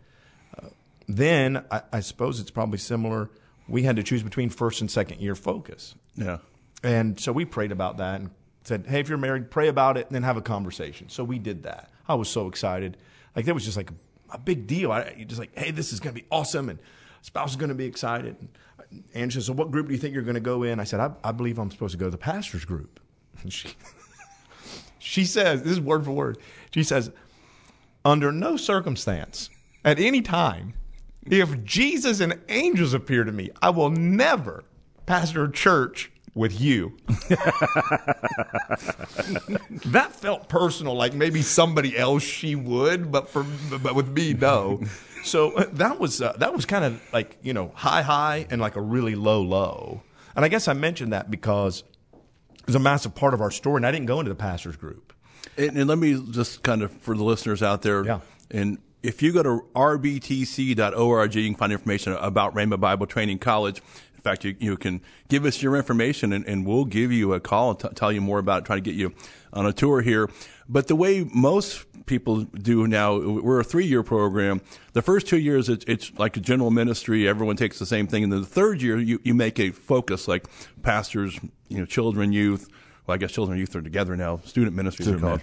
uh, 0.57 0.69
then 1.07 1.63
I, 1.69 1.81
I 1.93 1.99
suppose 1.99 2.39
it's 2.39 2.51
probably 2.51 2.79
similar. 2.79 3.29
We 3.67 3.83
had 3.83 3.95
to 3.97 4.03
choose 4.03 4.23
between 4.23 4.49
first 4.49 4.81
and 4.81 4.89
second 4.89 5.21
year 5.21 5.35
focus. 5.35 5.95
Yeah. 6.15 6.37
And 6.83 7.19
so 7.19 7.31
we 7.31 7.45
prayed 7.45 7.71
about 7.71 7.97
that 7.97 8.21
and 8.21 8.31
said, 8.63 8.85
hey, 8.87 8.99
if 8.99 9.09
you're 9.09 9.17
married, 9.17 9.51
pray 9.51 9.67
about 9.67 9.97
it 9.97 10.07
and 10.07 10.15
then 10.15 10.23
have 10.23 10.37
a 10.37 10.41
conversation. 10.41 11.09
So 11.09 11.23
we 11.23 11.39
did 11.39 11.63
that. 11.63 11.91
I 12.07 12.15
was 12.15 12.29
so 12.29 12.47
excited. 12.47 12.97
Like, 13.35 13.45
that 13.45 13.53
was 13.53 13.65
just 13.65 13.77
like 13.77 13.91
a, 13.91 13.95
a 14.31 14.37
big 14.37 14.67
deal. 14.67 14.91
I 14.91 15.25
just 15.27 15.39
like, 15.39 15.57
hey, 15.57 15.71
this 15.71 15.93
is 15.93 15.99
going 15.99 16.15
to 16.15 16.21
be 16.21 16.27
awesome. 16.31 16.69
And 16.69 16.79
spouse 17.21 17.51
is 17.51 17.55
going 17.55 17.69
to 17.69 17.75
be 17.75 17.85
excited. 17.85 18.35
And 18.39 18.49
Angie 19.13 19.35
said, 19.35 19.43
so 19.43 19.53
what 19.53 19.71
group 19.71 19.87
do 19.87 19.93
you 19.93 19.99
think 19.99 20.13
you're 20.13 20.23
going 20.23 20.35
to 20.35 20.39
go 20.39 20.63
in? 20.63 20.79
I 20.79 20.83
said, 20.83 20.99
I, 20.99 21.11
I 21.23 21.31
believe 21.31 21.59
I'm 21.59 21.71
supposed 21.71 21.93
to 21.93 21.97
go 21.97 22.05
to 22.05 22.11
the 22.11 22.17
pastor's 22.17 22.65
group. 22.65 22.99
And 23.43 23.51
she, 23.51 23.69
she 24.99 25.25
says, 25.25 25.61
this 25.61 25.73
is 25.73 25.81
word 25.81 26.05
for 26.05 26.11
word. 26.11 26.37
She 26.73 26.83
says, 26.83 27.11
under 28.05 28.31
no 28.31 28.55
circumstance, 28.55 29.49
at 29.83 29.99
any 29.99 30.21
time, 30.21 30.73
if 31.25 31.63
Jesus 31.63 32.21
and 32.21 32.39
angels 32.49 32.93
appear 32.93 33.23
to 33.23 33.31
me, 33.31 33.49
I 33.61 33.71
will 33.71 33.89
never 33.89 34.63
pastor 35.05 35.43
a 35.43 35.51
church 35.51 36.11
with 36.35 36.59
you. 36.61 36.95
that 39.85 40.09
felt 40.13 40.49
personal, 40.49 40.95
like 40.95 41.13
maybe 41.13 41.41
somebody 41.41 41.97
else 41.97 42.23
she 42.23 42.55
would, 42.55 43.11
but 43.11 43.29
for 43.29 43.45
but 43.81 43.95
with 43.95 44.09
me, 44.09 44.33
no. 44.33 44.81
So 45.23 45.53
uh, 45.53 45.65
that 45.73 45.99
was 45.99 46.21
uh, 46.21 46.33
that 46.37 46.53
was 46.53 46.65
kind 46.65 46.85
of 46.85 47.01
like 47.13 47.37
you 47.41 47.53
know 47.53 47.71
high 47.73 48.01
high 48.01 48.45
and 48.49 48.61
like 48.61 48.75
a 48.75 48.81
really 48.81 49.15
low 49.15 49.41
low. 49.41 50.01
And 50.35 50.43
I 50.43 50.49
guess 50.49 50.67
I 50.67 50.73
mentioned 50.73 51.13
that 51.13 51.31
because 51.31 51.83
it 52.53 52.65
was 52.67 52.75
a 52.75 52.79
massive 52.79 53.15
part 53.15 53.33
of 53.33 53.41
our 53.41 53.51
story, 53.51 53.77
and 53.77 53.87
I 53.87 53.91
didn't 53.91 54.07
go 54.07 54.19
into 54.19 54.29
the 54.29 54.35
pastors 54.35 54.75
group. 54.75 55.13
And, 55.57 55.77
and 55.77 55.87
let 55.87 55.97
me 55.97 56.21
just 56.31 56.63
kind 56.63 56.81
of 56.81 56.91
for 56.91 57.15
the 57.15 57.23
listeners 57.23 57.63
out 57.63 57.81
there, 57.81 58.03
Yeah. 58.03 58.19
and 58.51 58.79
if 59.03 59.21
you 59.21 59.31
go 59.31 59.43
to 59.43 59.63
rbtc.org, 59.75 61.35
you 61.35 61.45
can 61.47 61.55
find 61.55 61.71
information 61.71 62.13
about 62.13 62.55
Rhema 62.55 62.79
Bible 62.79 63.05
Training 63.05 63.37
College. 63.39 63.81
In 64.25 64.31
fact, 64.31 64.43
you, 64.43 64.55
you 64.59 64.75
can 64.75 65.01
give 65.27 65.45
us 65.45 65.61
your 65.61 65.75
information 65.75 66.33
and, 66.33 66.43
and 66.47 66.65
we'll 66.65 66.85
give 66.85 67.11
you 67.11 67.33
a 67.33 67.39
call 67.39 67.69
and 67.71 67.79
t- 67.79 67.89
tell 67.93 68.11
you 68.11 68.21
more 68.21 68.39
about 68.39 68.63
it, 68.63 68.65
try 68.65 68.75
to 68.75 68.81
get 68.81 68.95
you 68.95 69.13
on 69.53 69.67
a 69.67 69.73
tour 69.73 70.01
here. 70.01 70.31
But 70.67 70.87
the 70.87 70.95
way 70.95 71.29
most 71.31 71.85
people 72.07 72.41
do 72.41 72.87
now, 72.87 73.19
we're 73.19 73.59
a 73.59 73.63
three 73.63 73.85
year 73.85 74.01
program. 74.01 74.61
The 74.93 75.03
first 75.03 75.27
two 75.27 75.37
years, 75.37 75.69
it's, 75.69 75.85
it's 75.87 76.11
like 76.17 76.37
a 76.37 76.39
general 76.39 76.71
ministry. 76.71 77.27
Everyone 77.27 77.55
takes 77.55 77.77
the 77.77 77.85
same 77.85 78.07
thing. 78.07 78.23
And 78.23 78.33
then 78.33 78.41
the 78.41 78.47
third 78.47 78.81
year, 78.81 78.97
you, 78.97 79.21
you 79.23 79.35
make 79.35 79.59
a 79.59 79.69
focus 79.69 80.27
like 80.27 80.47
pastors, 80.81 81.39
you 81.67 81.77
know, 81.77 81.85
children, 81.85 82.33
youth. 82.33 82.67
Well, 83.05 83.13
I 83.13 83.17
guess 83.19 83.31
children 83.31 83.53
and 83.53 83.59
youth 83.59 83.75
are 83.75 83.83
together 83.83 84.17
now. 84.17 84.39
Student 84.43 84.75
ministries 84.75 85.07
are 85.07 85.19
called 85.19 85.41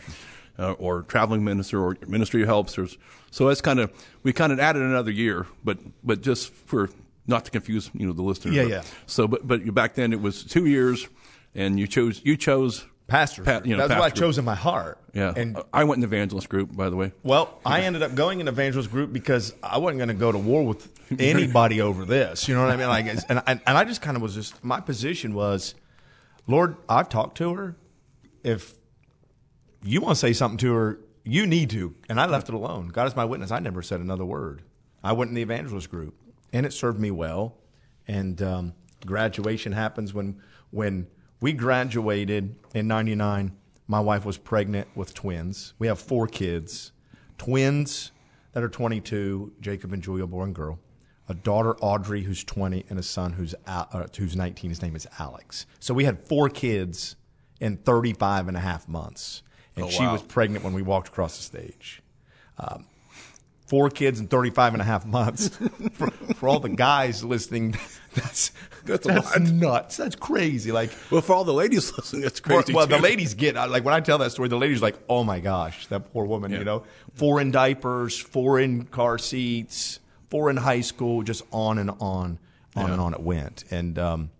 uh, 0.58 0.72
or 0.72 1.02
traveling 1.02 1.44
minister 1.44 1.80
or 1.80 1.96
ministry 2.08 2.44
helps. 2.44 2.74
There's, 2.74 2.98
so 3.30 3.46
that's 3.46 3.60
kind 3.60 3.78
of 3.78 3.92
we 4.24 4.32
kind 4.32 4.52
of 4.52 4.58
added 4.58 4.82
another 4.82 5.12
year, 5.12 5.46
but 5.62 5.78
but 6.02 6.20
just 6.20 6.52
for 6.52 6.90
not 7.26 7.44
to 7.44 7.50
confuse 7.50 7.90
you 7.94 8.06
know 8.06 8.12
the 8.12 8.22
listeners. 8.22 8.54
Yeah, 8.54 8.62
But- 8.64 8.70
yeah. 8.70 8.82
So, 9.06 9.28
but 9.28 9.46
but 9.46 9.74
back 9.74 9.94
then 9.94 10.12
it 10.12 10.20
was 10.20 10.44
two 10.44 10.66
years, 10.66 11.08
and 11.54 11.78
you 11.78 11.86
chose 11.86 12.20
you 12.24 12.36
chose 12.36 12.84
pastor. 13.06 13.42
Pa- 13.42 13.60
you 13.64 13.76
know, 13.76 13.86
That's 13.86 13.98
what 14.00 14.06
I 14.06 14.14
chose 14.14 14.38
in 14.38 14.44
my 14.44 14.54
heart. 14.54 14.98
Yeah, 15.12 15.34
And 15.36 15.58
I 15.72 15.84
went 15.84 16.02
in 16.02 16.08
the 16.08 16.16
evangelist 16.16 16.48
group, 16.48 16.74
by 16.74 16.88
the 16.88 16.96
way. 16.96 17.12
Well, 17.22 17.60
I 17.66 17.82
ended 17.82 18.02
up 18.02 18.14
going 18.14 18.40
in 18.40 18.46
the 18.46 18.52
evangelist 18.52 18.90
group 18.90 19.12
because 19.12 19.52
I 19.62 19.76
wasn't 19.76 19.98
going 19.98 20.08
to 20.08 20.14
go 20.14 20.32
to 20.32 20.38
war 20.38 20.64
with 20.64 20.88
anybody 21.18 21.82
over 21.82 22.06
this. 22.06 22.48
You 22.48 22.54
know 22.54 22.62
what 22.64 22.70
I 22.72 22.76
mean? 22.76 22.88
Like, 22.88 23.04
it's- 23.06 23.24
and 23.28 23.42
and 23.46 23.60
I 23.66 23.84
just 23.84 24.00
kind 24.00 24.16
of 24.16 24.22
was 24.22 24.34
just 24.34 24.64
my 24.64 24.80
position 24.80 25.34
was, 25.34 25.74
Lord, 26.46 26.76
I've 26.88 27.08
talked 27.10 27.36
to 27.38 27.52
her. 27.54 27.76
If 28.42 28.72
you 29.84 30.00
want 30.00 30.14
to 30.16 30.20
say 30.20 30.32
something 30.32 30.58
to 30.58 30.72
her, 30.72 30.98
you 31.24 31.46
need 31.46 31.70
to. 31.70 31.94
And 32.08 32.18
I 32.20 32.26
left 32.26 32.48
it 32.48 32.54
alone. 32.54 32.88
God 32.88 33.06
is 33.06 33.14
my 33.14 33.24
witness. 33.24 33.50
I 33.50 33.58
never 33.58 33.82
said 33.82 34.00
another 34.00 34.24
word. 34.24 34.62
I 35.04 35.12
went 35.12 35.28
in 35.28 35.34
the 35.34 35.42
evangelist 35.42 35.90
group, 35.90 36.14
and 36.52 36.66
it 36.66 36.72
served 36.72 36.98
me 37.00 37.10
well. 37.10 37.56
And 38.08 38.40
um, 38.42 38.74
graduation 39.06 39.72
happens 39.72 40.12
when 40.12 40.40
when 40.70 41.06
we 41.40 41.52
graduated 41.52 42.56
in 42.74 42.88
'99. 42.88 43.56
My 43.88 44.00
wife 44.00 44.24
was 44.24 44.38
pregnant 44.38 44.88
with 44.94 45.12
twins. 45.12 45.74
We 45.78 45.86
have 45.88 45.98
four 46.00 46.26
kids, 46.26 46.92
twins 47.36 48.12
that 48.52 48.62
are 48.62 48.68
22, 48.68 49.52
Jacob 49.60 49.92
and 49.92 50.02
Julia, 50.02 50.26
boy 50.26 50.44
and 50.44 50.54
girl. 50.54 50.78
A 51.28 51.34
daughter, 51.34 51.76
Audrey, 51.80 52.22
who's 52.22 52.42
20, 52.44 52.84
and 52.88 52.98
a 52.98 53.02
son 53.02 53.32
who's 53.32 53.54
uh, 53.66 54.06
who's 54.16 54.36
19. 54.36 54.70
His 54.70 54.82
name 54.82 54.94
is 54.96 55.06
Alex. 55.18 55.66
So 55.80 55.94
we 55.94 56.04
had 56.04 56.26
four 56.26 56.48
kids 56.48 57.16
in 57.60 57.76
35 57.78 58.48
and 58.48 58.56
a 58.56 58.60
half 58.60 58.88
months, 58.88 59.42
and 59.76 59.86
Oh, 59.86 59.88
she 59.88 60.02
was 60.04 60.22
pregnant 60.22 60.64
when 60.64 60.72
we 60.74 60.82
walked 60.82 61.08
across 61.08 61.36
the 61.36 61.42
stage 61.42 62.02
four 63.72 63.88
kids 63.88 64.20
in 64.20 64.28
35 64.28 64.74
and 64.74 64.82
a 64.82 64.84
half 64.84 65.06
months. 65.06 65.48
for, 65.94 66.10
for 66.10 66.46
all 66.46 66.60
the 66.60 66.68
guys 66.68 67.24
listening, 67.24 67.74
that's 68.14 68.52
That's 68.84 69.06
that's, 69.06 69.34
a 69.34 69.40
nuts. 69.40 69.96
That's 69.96 70.14
crazy. 70.14 70.72
Like, 70.72 70.90
Well, 71.10 71.22
for 71.22 71.32
all 71.32 71.44
the 71.44 71.54
ladies 71.54 71.90
listening, 71.96 72.20
that's 72.20 72.38
crazy. 72.38 72.74
well, 72.74 72.86
the 72.86 72.98
ladies 72.98 73.32
get 73.32 73.54
like 73.54 73.82
when 73.82 73.94
I 73.94 74.00
tell 74.00 74.18
that 74.18 74.30
story, 74.32 74.50
the 74.50 74.58
ladies 74.58 74.82
like, 74.82 74.98
"Oh 75.08 75.24
my 75.24 75.40
gosh, 75.40 75.86
that 75.86 76.12
poor 76.12 76.26
woman." 76.26 76.52
Yeah. 76.52 76.58
You 76.58 76.64
know, 76.66 76.84
four 77.14 77.40
in 77.40 77.50
diapers, 77.50 78.18
four 78.18 78.60
in 78.60 78.84
car 78.84 79.16
seats, 79.16 80.00
four 80.28 80.50
in 80.50 80.58
high 80.58 80.82
school, 80.82 81.22
just 81.22 81.42
on 81.50 81.78
and 81.78 81.92
on, 81.98 82.38
on 82.76 82.90
and 82.90 83.00
on 83.00 83.14
it 83.14 83.20
went. 83.20 83.64
And 83.70 83.98
um, 83.98 84.30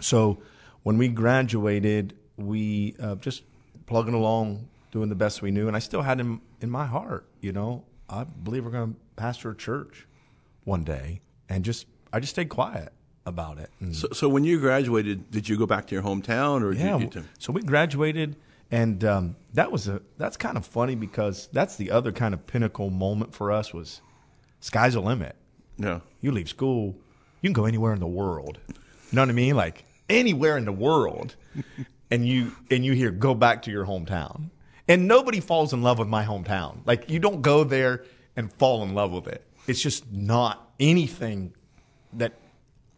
so 0.00 0.42
when 0.82 0.98
we 0.98 1.06
graduated, 1.06 2.16
we 2.36 2.96
uh, 3.00 3.14
just 3.16 3.44
plugging 3.86 4.14
along, 4.14 4.66
doing 4.90 5.10
the 5.10 5.14
best 5.14 5.42
we 5.42 5.52
knew, 5.52 5.68
and 5.68 5.76
I 5.76 5.80
still 5.80 6.02
had 6.02 6.18
him 6.18 6.40
in 6.60 6.70
my 6.70 6.86
heart. 6.86 7.24
You 7.40 7.52
know, 7.52 7.84
I 8.08 8.24
believe 8.24 8.64
we're 8.64 8.70
going 8.70 8.94
to 8.94 9.00
pastor 9.16 9.50
a 9.50 9.56
church 9.56 10.06
one 10.64 10.84
day, 10.84 11.20
and 11.48 11.64
just 11.64 11.86
I 12.12 12.20
just 12.20 12.32
stayed 12.32 12.48
quiet 12.48 12.92
about 13.26 13.58
it. 13.58 13.70
And 13.80 13.94
So, 13.94 14.08
so 14.12 14.28
when 14.28 14.44
you 14.44 14.58
graduated, 14.60 15.30
did 15.30 15.48
you 15.48 15.56
go 15.58 15.66
back 15.66 15.86
to 15.88 15.94
your 15.94 16.02
hometown, 16.02 16.62
or 16.62 16.72
yeah. 16.72 16.98
did 16.98 17.14
you? 17.14 17.24
so 17.38 17.52
we 17.52 17.62
graduated, 17.62 18.36
and 18.70 19.04
um, 19.04 19.36
that 19.54 19.70
was 19.70 19.88
a 19.88 20.00
that's 20.16 20.36
kind 20.36 20.56
of 20.56 20.64
funny 20.66 20.94
because 20.94 21.48
that's 21.52 21.76
the 21.76 21.90
other 21.90 22.12
kind 22.12 22.34
of 22.34 22.46
pinnacle 22.46 22.90
moment 22.90 23.34
for 23.34 23.52
us 23.52 23.72
was 23.74 24.00
sky's 24.60 24.94
the 24.94 25.00
limit. 25.00 25.36
Yeah. 25.76 26.00
You 26.20 26.32
leave 26.32 26.48
school, 26.48 26.96
you 27.40 27.48
can 27.48 27.52
go 27.52 27.66
anywhere 27.66 27.92
in 27.92 28.00
the 28.00 28.06
world. 28.06 28.58
You 28.68 28.74
know 29.12 29.22
what 29.22 29.28
I 29.28 29.32
mean? 29.32 29.56
Like 29.56 29.84
anywhere 30.08 30.56
in 30.56 30.64
the 30.64 30.72
world, 30.72 31.36
and 32.10 32.26
you 32.26 32.52
and 32.70 32.84
you 32.84 32.92
hear 32.94 33.10
go 33.10 33.34
back 33.34 33.62
to 33.62 33.70
your 33.70 33.84
hometown, 33.86 34.50
and 34.88 35.06
nobody 35.06 35.40
falls 35.40 35.72
in 35.72 35.82
love 35.82 35.98
with 35.98 36.08
my 36.08 36.24
hometown. 36.24 36.80
Like 36.86 37.10
you 37.10 37.20
don't 37.20 37.42
go 37.42 37.62
there 37.62 38.04
and 38.34 38.52
fall 38.54 38.82
in 38.82 38.94
love 38.94 39.12
with 39.12 39.28
it. 39.28 39.44
It's 39.66 39.82
just 39.82 40.10
not 40.10 40.72
anything 40.80 41.52
that 42.14 42.32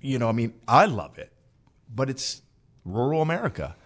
you 0.00 0.18
know. 0.18 0.28
I 0.28 0.32
mean, 0.32 0.54
I 0.68 0.87
love 0.87 1.18
it, 1.18 1.32
but 1.94 2.09
it's 2.09 2.42
rural 2.85 3.20
America. 3.20 3.76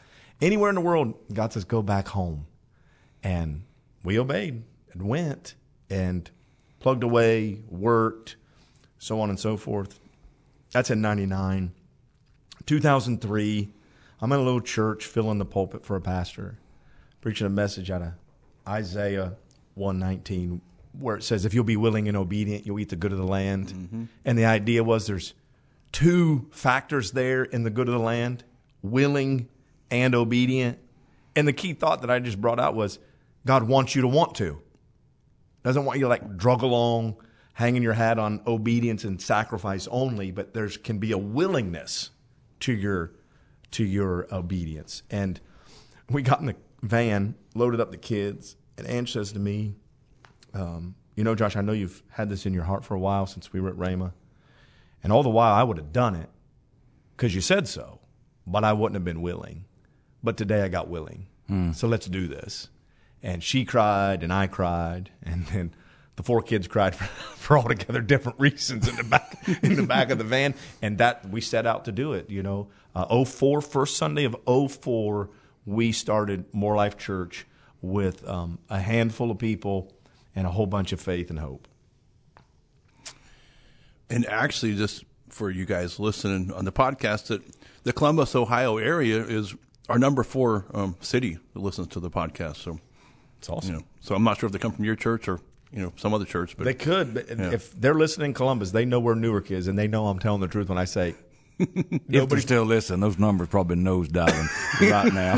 Anywhere 0.40 0.68
in 0.68 0.74
the 0.74 0.80
world, 0.80 1.14
God 1.32 1.52
says 1.52 1.64
go 1.64 1.80
back 1.80 2.08
home, 2.08 2.46
and 3.22 3.62
we 4.02 4.18
obeyed 4.18 4.62
and 4.92 5.02
went 5.02 5.54
and 5.88 6.30
plugged 6.80 7.02
away, 7.02 7.62
worked, 7.68 8.36
so 8.98 9.20
on 9.20 9.30
and 9.30 9.40
so 9.40 9.56
forth. 9.56 9.98
That's 10.72 10.90
in 10.90 11.00
99. 11.00 11.72
2003, 12.66 13.68
I'm 14.20 14.32
in 14.32 14.38
a 14.38 14.42
little 14.42 14.60
church 14.60 15.06
filling 15.06 15.38
the 15.38 15.44
pulpit 15.44 15.84
for 15.84 15.96
a 15.96 16.00
pastor, 16.00 16.58
preaching 17.24 17.46
a 17.46 17.50
message 17.50 17.90
out 17.90 18.02
of 18.02 18.12
Isaiah 18.68 19.32
119, 19.76 20.60
where 20.98 21.16
it 21.16 21.24
says, 21.24 21.46
If 21.46 21.54
you'll 21.54 21.64
be 21.64 21.78
willing 21.78 22.06
and 22.06 22.18
obedient, 22.18 22.66
you'll 22.66 22.78
eat 22.78 22.90
the 22.90 22.96
good 22.96 23.12
of 23.12 23.18
the 23.18 23.26
land. 23.26 23.68
Mm-hmm. 23.68 24.04
And 24.26 24.38
the 24.38 24.44
idea 24.44 24.84
was 24.84 25.06
there's 25.06 25.32
two 25.90 26.46
factors 26.50 27.12
there 27.12 27.42
in 27.42 27.62
the 27.62 27.70
good 27.70 27.88
of 27.88 27.94
the 27.94 28.00
land 28.00 28.44
willing 28.82 29.48
and 29.90 30.14
obedient. 30.14 30.78
And 31.34 31.48
the 31.48 31.54
key 31.54 31.72
thought 31.72 32.02
that 32.02 32.10
I 32.10 32.18
just 32.18 32.38
brought 32.38 32.60
out 32.60 32.74
was 32.74 32.98
God 33.46 33.62
wants 33.62 33.94
you 33.94 34.02
to 34.02 34.08
want 34.08 34.34
to 34.34 34.60
doesn't 35.62 35.86
want 35.86 35.98
you 35.98 36.04
to 36.04 36.08
like 36.10 36.36
drug 36.36 36.60
along, 36.60 37.16
hanging 37.54 37.82
your 37.82 37.94
hat 37.94 38.18
on 38.18 38.42
obedience 38.46 39.02
and 39.02 39.18
sacrifice 39.18 39.88
only, 39.90 40.30
but 40.30 40.52
there's 40.52 40.76
can 40.76 40.98
be 40.98 41.10
a 41.10 41.18
willingness 41.18 42.10
to 42.60 42.74
your 42.74 43.12
to 43.70 43.82
your 43.82 44.26
obedience. 44.30 45.02
And 45.10 45.40
we 46.10 46.20
got 46.20 46.40
in 46.40 46.46
the 46.46 46.56
van, 46.84 47.34
loaded 47.54 47.80
up 47.80 47.90
the 47.90 47.96
kids, 47.96 48.56
and 48.76 48.86
Ange 48.86 49.12
says 49.12 49.32
to 49.32 49.38
me, 49.38 49.74
um, 50.52 50.94
"You 51.16 51.24
know, 51.24 51.34
Josh, 51.34 51.56
I 51.56 51.60
know 51.62 51.72
you've 51.72 52.02
had 52.10 52.28
this 52.28 52.46
in 52.46 52.52
your 52.52 52.64
heart 52.64 52.84
for 52.84 52.94
a 52.94 52.98
while 52.98 53.26
since 53.26 53.52
we 53.52 53.60
were 53.60 53.70
at 53.70 53.76
Rhema, 53.76 54.12
and 55.02 55.12
all 55.12 55.22
the 55.22 55.30
while 55.30 55.54
I 55.54 55.62
would 55.62 55.78
have 55.78 55.92
done 55.92 56.14
it 56.14 56.28
because 57.16 57.34
you 57.34 57.40
said 57.40 57.68
so, 57.68 58.00
but 58.46 58.64
I 58.64 58.72
wouldn't 58.72 58.94
have 58.94 59.04
been 59.04 59.22
willing. 59.22 59.64
But 60.22 60.36
today 60.36 60.62
I 60.62 60.68
got 60.68 60.88
willing, 60.88 61.26
so 61.72 61.88
let's 61.88 62.06
do 62.06 62.28
this." 62.28 62.68
And 63.22 63.42
she 63.42 63.64
cried, 63.64 64.22
and 64.22 64.30
I 64.32 64.46
cried, 64.46 65.10
and 65.22 65.46
then 65.46 65.74
the 66.16 66.22
four 66.22 66.42
kids 66.42 66.68
cried 66.68 66.94
for, 66.96 67.04
for 67.04 67.58
altogether 67.58 68.00
different 68.02 68.38
reasons 68.38 68.86
in 68.88 68.96
the 68.96 69.04
back 69.04 69.38
in 69.62 69.76
the 69.76 69.82
back 69.82 70.10
of 70.10 70.18
the 70.18 70.24
van, 70.24 70.54
and 70.82 70.98
that 70.98 71.28
we 71.28 71.40
set 71.40 71.66
out 71.66 71.86
to 71.86 71.92
do 71.92 72.12
it. 72.12 72.28
You 72.28 72.42
know, 72.42 72.68
uh, 72.94 73.24
04, 73.24 73.60
first 73.62 73.96
Sunday 73.96 74.24
of 74.24 74.36
04, 74.46 75.30
we 75.66 75.92
started 75.92 76.44
More 76.52 76.74
Life 76.76 76.96
Church 76.98 77.46
with 77.80 78.26
um, 78.28 78.58
a 78.70 78.80
handful 78.80 79.30
of 79.30 79.38
people 79.38 79.92
and 80.34 80.46
a 80.46 80.50
whole 80.50 80.66
bunch 80.66 80.92
of 80.92 81.00
faith 81.00 81.30
and 81.30 81.38
hope. 81.38 81.68
And 84.10 84.26
actually, 84.26 84.74
just 84.76 85.04
for 85.28 85.50
you 85.50 85.64
guys 85.64 85.98
listening 85.98 86.52
on 86.52 86.64
the 86.64 86.72
podcast, 86.72 87.28
that 87.28 87.42
the 87.84 87.92
Columbus, 87.92 88.34
Ohio 88.34 88.78
area 88.78 89.22
is 89.24 89.54
our 89.88 89.98
number 89.98 90.22
four 90.22 90.66
um, 90.74 90.96
city 91.00 91.38
that 91.54 91.60
listens 91.60 91.88
to 91.88 92.00
the 92.00 92.10
podcast. 92.10 92.56
So, 92.56 92.78
It's 93.38 93.48
awesome. 93.48 93.72
you 93.72 93.78
know, 93.78 93.84
so 94.00 94.14
I'm 94.14 94.24
not 94.24 94.38
sure 94.38 94.46
if 94.46 94.52
they 94.52 94.58
come 94.58 94.72
from 94.72 94.84
your 94.84 94.96
church 94.96 95.28
or 95.28 95.40
you 95.72 95.80
know 95.80 95.92
some 95.96 96.14
other 96.14 96.24
church, 96.24 96.56
but 96.56 96.64
They 96.64 96.74
could, 96.74 97.14
but 97.14 97.24
if 97.28 97.72
they're 97.78 97.94
listening 97.94 98.26
in 98.26 98.34
Columbus, 98.34 98.70
they 98.70 98.84
know 98.84 99.00
where 99.00 99.14
Newark 99.16 99.50
is, 99.50 99.66
and 99.66 99.78
they 99.78 99.88
know 99.88 100.06
I'm 100.06 100.18
telling 100.20 100.40
the 100.40 100.48
truth 100.48 100.68
when 100.68 100.78
I 100.78 100.84
say 100.84 101.14
If 102.08 102.28
they're 102.28 102.40
still 102.40 102.64
listening, 102.64 103.00
those 103.00 103.18
numbers 103.18 103.48
probably 103.48 103.76
nosediving 103.76 104.48
right 104.90 105.12
now. 105.12 105.36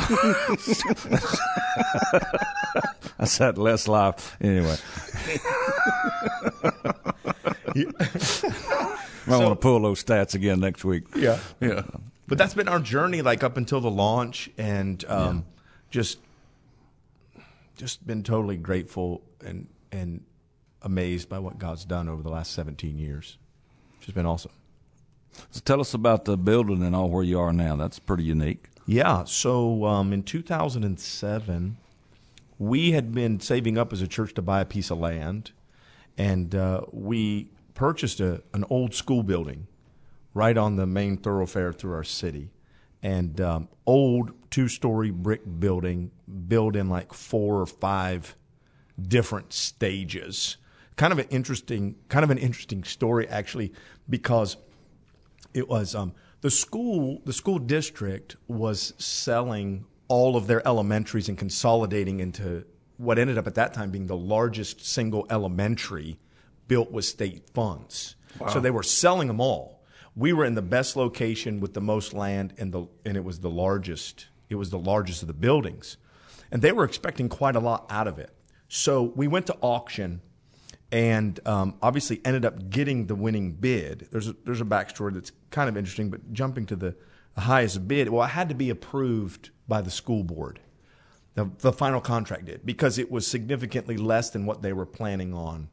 I 3.18 3.24
said 3.26 3.58
less 3.58 3.86
live 3.86 4.36
anyway. 4.40 4.76
I 9.26 9.38
want 9.38 9.50
to 9.50 9.56
pull 9.56 9.80
those 9.80 10.02
stats 10.02 10.34
again 10.34 10.60
next 10.60 10.84
week. 10.84 11.04
Yeah. 11.14 11.38
Yeah. 11.60 11.82
But 12.28 12.38
that's 12.38 12.54
been 12.54 12.68
our 12.68 12.80
journey, 12.80 13.22
like 13.22 13.44
up 13.44 13.56
until 13.56 13.80
the 13.80 13.90
launch, 13.90 14.50
and 14.58 15.04
um, 15.08 15.44
just 15.90 16.18
just 17.76 18.06
been 18.06 18.22
totally 18.22 18.56
grateful 18.56 19.22
and 19.44 19.68
and 19.92 20.24
amazed 20.82 21.28
by 21.28 21.38
what 21.38 21.58
God's 21.58 21.84
done 21.84 22.08
over 22.08 22.22
the 22.22 22.30
last 22.30 22.52
17 22.52 22.98
years. 22.98 23.38
It's 23.98 24.06
just 24.06 24.14
been 24.14 24.26
awesome. 24.26 24.52
So 25.50 25.60
tell 25.64 25.80
us 25.80 25.94
about 25.94 26.24
the 26.24 26.36
building 26.36 26.82
and 26.82 26.94
all 26.94 27.10
where 27.10 27.24
you 27.24 27.38
are 27.38 27.52
now. 27.52 27.76
That's 27.76 27.98
pretty 27.98 28.24
unique. 28.24 28.66
Yeah. 28.86 29.24
So 29.24 29.84
um, 29.84 30.12
in 30.12 30.22
2007, 30.22 31.76
we 32.58 32.92
had 32.92 33.12
been 33.12 33.40
saving 33.40 33.76
up 33.76 33.92
as 33.92 34.00
a 34.00 34.08
church 34.08 34.34
to 34.34 34.42
buy 34.42 34.60
a 34.60 34.64
piece 34.64 34.90
of 34.90 34.98
land, 34.98 35.52
and 36.16 36.54
uh, 36.54 36.82
we 36.92 37.50
purchased 37.74 38.20
a, 38.20 38.42
an 38.54 38.64
old 38.70 38.94
school 38.94 39.22
building 39.22 39.66
right 40.32 40.56
on 40.56 40.76
the 40.76 40.86
main 40.86 41.16
thoroughfare 41.16 41.72
through 41.72 41.94
our 41.94 42.04
city. 42.04 42.50
And 43.02 43.40
um, 43.40 43.68
old 43.86 44.32
two 44.50 44.68
story 44.68 45.10
brick 45.10 45.42
building 45.60 46.10
built 46.48 46.76
in 46.76 46.88
like 46.88 47.12
four 47.12 47.60
or 47.60 47.66
five 47.66 48.36
different 49.00 49.52
stages. 49.52 50.56
Kind 50.96 51.12
of 51.12 51.18
an 51.18 51.26
interesting, 51.28 51.96
kind 52.08 52.24
of 52.24 52.30
an 52.30 52.38
interesting 52.38 52.84
story 52.84 53.28
actually, 53.28 53.72
because 54.08 54.56
it 55.56 55.68
was 55.68 55.94
um, 55.94 56.12
the 56.42 56.50
school 56.50 57.22
the 57.24 57.32
school 57.32 57.58
district 57.58 58.36
was 58.46 58.92
selling 58.98 59.86
all 60.08 60.36
of 60.36 60.46
their 60.46 60.64
elementaries 60.66 61.28
and 61.28 61.38
consolidating 61.38 62.20
into 62.20 62.64
what 62.98 63.18
ended 63.18 63.38
up 63.38 63.46
at 63.46 63.54
that 63.54 63.74
time 63.74 63.90
being 63.90 64.06
the 64.06 64.16
largest 64.16 64.84
single 64.86 65.26
elementary 65.30 66.18
built 66.68 66.92
with 66.92 67.04
state 67.04 67.50
funds. 67.52 68.16
So 68.52 68.60
they 68.60 68.70
were 68.70 68.82
selling 68.82 69.28
them 69.28 69.40
all. 69.40 69.82
We 70.14 70.32
were 70.34 70.44
in 70.44 70.54
the 70.54 70.62
best 70.62 70.94
location 70.94 71.58
with 71.58 71.72
the 71.72 71.80
most 71.80 72.12
land 72.12 72.52
and 72.58 72.70
the 72.70 72.86
and 73.06 73.16
it 73.16 73.24
was 73.24 73.40
the 73.40 73.50
largest 73.50 74.26
it 74.50 74.56
was 74.56 74.68
the 74.70 74.78
largest 74.78 75.22
of 75.22 75.28
the 75.28 75.34
buildings. 75.34 75.96
And 76.52 76.60
they 76.60 76.72
were 76.72 76.84
expecting 76.84 77.28
quite 77.30 77.56
a 77.56 77.60
lot 77.60 77.86
out 77.90 78.06
of 78.06 78.18
it. 78.18 78.30
So 78.68 79.02
we 79.02 79.26
went 79.26 79.46
to 79.46 79.56
auction 79.62 80.20
and 80.92 81.40
um, 81.46 81.74
obviously 81.82 82.20
ended 82.24 82.44
up 82.44 82.70
getting 82.70 83.06
the 83.06 83.14
winning 83.14 83.52
bid. 83.52 84.08
There's 84.10 84.28
a, 84.28 84.36
there's 84.44 84.60
a 84.60 84.64
backstory 84.64 85.14
that's 85.14 85.32
kind 85.50 85.68
of 85.68 85.76
interesting, 85.76 86.10
but 86.10 86.32
jumping 86.32 86.66
to 86.66 86.76
the, 86.76 86.94
highest 87.38 87.86
bid, 87.86 88.08
well, 88.08 88.24
it 88.24 88.28
had 88.28 88.48
to 88.48 88.54
be 88.54 88.70
approved 88.70 89.50
by 89.68 89.80
the 89.80 89.90
school 89.90 90.22
board. 90.22 90.60
The, 91.34 91.50
the 91.58 91.72
final 91.72 92.00
contract 92.00 92.46
did 92.46 92.64
because 92.64 92.98
it 92.98 93.10
was 93.10 93.26
significantly 93.26 93.98
less 93.98 94.30
than 94.30 94.46
what 94.46 94.62
they 94.62 94.72
were 94.72 94.86
planning 94.86 95.34
on 95.34 95.68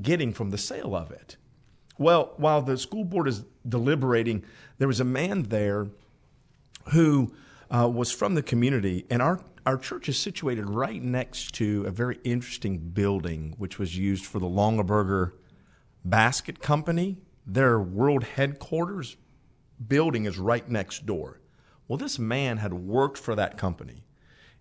getting 0.00 0.32
from 0.32 0.50
the 0.50 0.58
sale 0.58 0.94
of 0.94 1.10
it. 1.10 1.36
Well, 1.98 2.34
while 2.36 2.62
the 2.62 2.78
school 2.78 3.04
board 3.04 3.26
is 3.26 3.44
deliberating, 3.68 4.44
there 4.78 4.86
was 4.86 5.00
a 5.00 5.04
man 5.04 5.42
there 5.44 5.88
who 6.92 7.34
uh, 7.70 7.88
was 7.88 8.10
from 8.10 8.34
the 8.34 8.42
community, 8.42 9.06
and 9.10 9.22
our 9.22 9.40
our 9.66 9.76
church 9.76 10.08
is 10.08 10.18
situated 10.18 10.70
right 10.70 11.02
next 11.02 11.52
to 11.56 11.84
a 11.86 11.90
very 11.90 12.18
interesting 12.24 12.78
building, 12.78 13.54
which 13.58 13.78
was 13.78 13.98
used 13.98 14.24
for 14.24 14.38
the 14.38 14.46
Longaberger 14.46 15.32
Basket 16.04 16.60
Company. 16.60 17.18
Their 17.46 17.78
world 17.78 18.24
headquarters 18.24 19.16
building 19.86 20.24
is 20.24 20.38
right 20.38 20.66
next 20.68 21.04
door. 21.04 21.40
Well, 21.86 21.98
this 21.98 22.18
man 22.18 22.58
had 22.58 22.72
worked 22.72 23.18
for 23.18 23.34
that 23.34 23.58
company, 23.58 24.04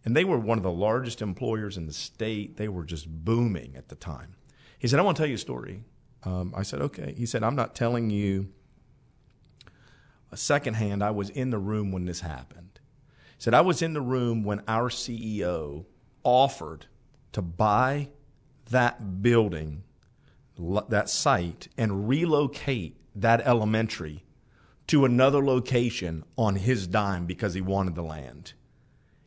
and 0.03 0.15
they 0.15 0.25
were 0.25 0.37
one 0.37 0.57
of 0.57 0.63
the 0.63 0.71
largest 0.71 1.21
employers 1.21 1.77
in 1.77 1.85
the 1.85 1.93
state. 1.93 2.57
They 2.57 2.67
were 2.67 2.83
just 2.83 3.07
booming 3.09 3.75
at 3.75 3.89
the 3.89 3.95
time. 3.95 4.35
He 4.79 4.87
said, 4.87 4.99
I 4.99 5.03
want 5.03 5.17
to 5.17 5.23
tell 5.23 5.29
you 5.29 5.35
a 5.35 5.39
story. 5.39 5.83
Um, 6.23 6.53
I 6.55 6.63
said, 6.63 6.81
okay. 6.81 7.13
He 7.17 7.25
said, 7.25 7.43
I'm 7.43 7.55
not 7.55 7.75
telling 7.75 8.09
you 8.09 8.49
a 10.31 10.37
secondhand. 10.37 11.03
I 11.03 11.11
was 11.11 11.29
in 11.29 11.49
the 11.49 11.57
room 11.57 11.91
when 11.91 12.05
this 12.05 12.21
happened. 12.21 12.66
Said, 13.37 13.53
I 13.53 13.61
was 13.61 13.81
in 13.81 13.93
the 13.93 14.01
room 14.01 14.43
when 14.43 14.61
our 14.67 14.89
CEO 14.89 15.85
offered 16.23 16.87
to 17.33 17.41
buy 17.41 18.09
that 18.69 19.21
building, 19.21 19.83
that 20.89 21.09
site, 21.09 21.67
and 21.77 22.07
relocate 22.09 22.97
that 23.15 23.41
elementary 23.41 24.23
to 24.87 25.05
another 25.05 25.43
location 25.43 26.23
on 26.37 26.55
his 26.55 26.87
dime 26.87 27.25
because 27.25 27.53
he 27.53 27.61
wanted 27.61 27.95
the 27.95 28.01
land. 28.01 28.53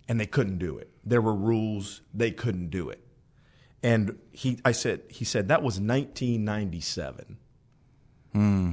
And 0.09 0.19
they 0.19 0.27
couldn't 0.27 0.59
do 0.59 0.79
it. 0.79 0.91
There 1.05 1.21
were 1.21 1.35
rules, 1.35 2.03
they 2.13 2.31
couldn't 2.31 2.71
do 2.71 2.89
it. 2.89 3.05
And 3.83 4.19
he, 4.33 4.59
I 4.65 4.73
said, 4.73 5.03
he 5.09 5.25
said 5.25 5.49
that 5.49 5.63
was 5.63 5.75
1997. 5.81 7.39
Hmm. 8.33 8.73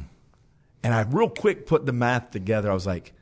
And 0.84 0.94
I 0.94 1.02
real 1.02 1.30
quick 1.30 1.66
put 1.66 1.86
the 1.86 1.94
math 1.94 2.32
together. 2.32 2.72
I 2.72 2.74
was 2.74 2.88
like, 2.88 3.14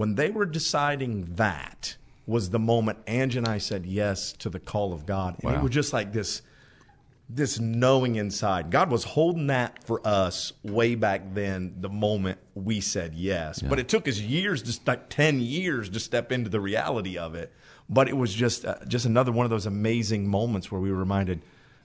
when 0.00 0.14
they 0.14 0.30
were 0.30 0.46
deciding 0.46 1.34
that 1.34 1.94
was 2.26 2.48
the 2.48 2.58
moment 2.58 2.98
Angie 3.06 3.36
and 3.36 3.46
I 3.46 3.58
said 3.58 3.84
yes 3.84 4.32
to 4.38 4.48
the 4.48 4.58
call 4.58 4.94
of 4.94 5.04
God. 5.04 5.36
And 5.42 5.54
it 5.54 5.60
was 5.60 5.72
just 5.72 5.92
like 5.92 6.10
this, 6.10 6.40
this 7.28 7.60
knowing 7.60 8.16
inside. 8.16 8.70
God 8.70 8.90
was 8.90 9.04
holding 9.04 9.48
that 9.48 9.84
for 9.84 10.00
us 10.02 10.54
way 10.62 10.94
back 10.94 11.34
then, 11.34 11.74
the 11.80 11.90
moment 11.90 12.38
we 12.54 12.80
said 12.80 13.12
yes. 13.12 13.60
But 13.60 13.78
it 13.78 13.90
took 13.90 14.08
us 14.08 14.18
years, 14.18 14.62
just 14.62 14.88
like 14.88 15.10
10 15.10 15.38
years 15.38 15.90
to 15.90 16.00
step 16.00 16.32
into 16.32 16.48
the 16.48 16.60
reality 16.60 17.18
of 17.18 17.34
it. 17.34 17.52
But 17.86 18.08
it 18.08 18.16
was 18.16 18.32
just, 18.32 18.64
uh, 18.64 18.76
just 18.88 19.04
another 19.04 19.32
one 19.32 19.44
of 19.44 19.50
those 19.50 19.66
amazing 19.66 20.26
moments 20.26 20.72
where 20.72 20.80
we 20.80 20.90
were 20.90 20.96
reminded 20.96 21.42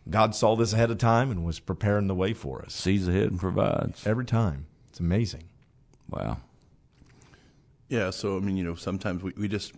God 0.10 0.34
saw 0.36 0.56
this 0.56 0.72
ahead 0.72 0.90
of 0.90 1.00
time 1.00 1.32
and 1.32 1.44
was 1.44 1.60
preparing 1.60 2.08
the 2.08 2.16
way 2.16 2.32
for 2.32 2.62
us. 2.62 2.74
Sees 2.74 3.10
ahead 3.10 3.32
and 3.32 3.38
provides. 3.42 4.08
Every 4.08 4.24
time. 4.24 4.68
It's 4.90 5.02
amazing. 5.02 5.50
Wow. 6.10 6.38
Yeah. 7.90 8.10
So 8.12 8.38
I 8.38 8.40
mean, 8.40 8.58
you 8.58 8.64
know, 8.64 8.76
sometimes 8.76 9.24
we, 9.24 9.34
we 9.38 9.48
just 9.48 9.74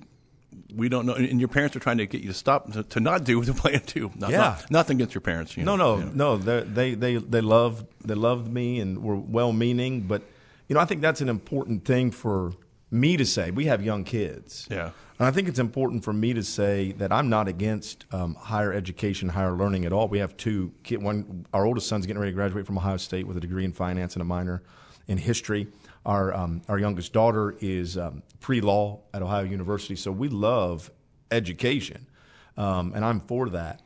we 0.74 0.90
don't 0.90 1.06
know, 1.06 1.14
and 1.14 1.40
your 1.40 1.50
parents 1.50 1.76
are 1.76 1.80
trying 1.80 1.98
to 1.98 2.08
get 2.08 2.22
you 2.22 2.30
to 2.30 2.34
stop 2.34 2.72
to, 2.74 2.84
to 2.84 3.00
not 3.00 3.24
do 3.24 3.44
they 3.46 3.54
plan 3.54 3.82
too. 3.82 4.12
Not, 4.16 4.32
Yeah. 4.32 4.38
not- 4.38 4.72
nothing 4.72 4.98
against 4.98 5.14
your 5.14 5.22
parents. 5.22 5.58
You 5.58 5.64
No, 5.64 5.76
know, 5.76 5.98
no, 5.98 6.12
no. 6.14 6.38
They 6.38 6.62
they 6.64 6.94
they 6.96 7.16
they 7.18 7.42
loved 7.42 7.86
they 8.06 8.16
loved 8.16 8.52
me 8.52 8.80
and 8.80 9.04
were 9.04 9.16
well 9.18 9.52
meaning, 9.54 10.02
but 10.02 10.22
you 10.68 10.74
know 10.76 10.80
I 10.80 10.86
think 10.86 11.02
that's 11.02 11.22
an 11.22 11.30
important 11.30 11.86
thing 11.86 12.12
for 12.12 12.54
me 12.92 13.18
to 13.18 13.26
say. 13.26 13.52
We 13.52 13.66
have 13.66 13.84
young 13.84 14.06
kids, 14.06 14.66
Yeah. 14.72 14.92
and 15.20 15.28
I 15.28 15.32
think 15.32 15.50
it's 15.50 15.60
important 15.60 16.06
for 16.06 16.14
me 16.14 16.34
to 16.34 16.42
say 16.44 16.94
that 16.94 17.12
I'm 17.12 17.28
not 17.30 17.50
against 17.50 18.06
um, 18.14 18.36
higher 18.36 18.72
education, 18.72 19.28
higher 19.28 19.52
learning 19.52 19.84
at 19.86 19.92
all. 19.92 20.08
We 20.08 20.20
have 20.20 20.38
two 20.38 20.72
kid. 20.84 21.04
One, 21.04 21.46
our 21.54 21.66
oldest 21.66 21.88
son's 21.90 22.06
getting 22.06 22.20
ready 22.22 22.32
to 22.32 22.36
graduate 22.36 22.66
from 22.66 22.78
Ohio 22.78 22.96
State 22.98 23.28
with 23.28 23.36
a 23.36 23.42
degree 23.42 23.66
in 23.66 23.74
finance 23.74 24.14
and 24.16 24.22
a 24.22 24.26
minor 24.26 24.64
in 25.10 25.18
history. 25.18 25.68
Our 26.08 26.34
um, 26.34 26.62
our 26.70 26.80
youngest 26.80 27.12
daughter 27.12 27.56
is 27.60 27.98
um, 27.98 28.24
pre 28.40 28.62
law 28.62 29.02
at 29.14 29.22
Ohio 29.22 29.44
University, 29.44 29.98
so 29.98 30.12
we 30.12 30.30
love 30.30 30.90
education, 31.30 32.08
um, 32.56 32.94
and 32.96 33.04
I'm 33.04 33.20
for 33.20 33.50
that. 33.50 33.82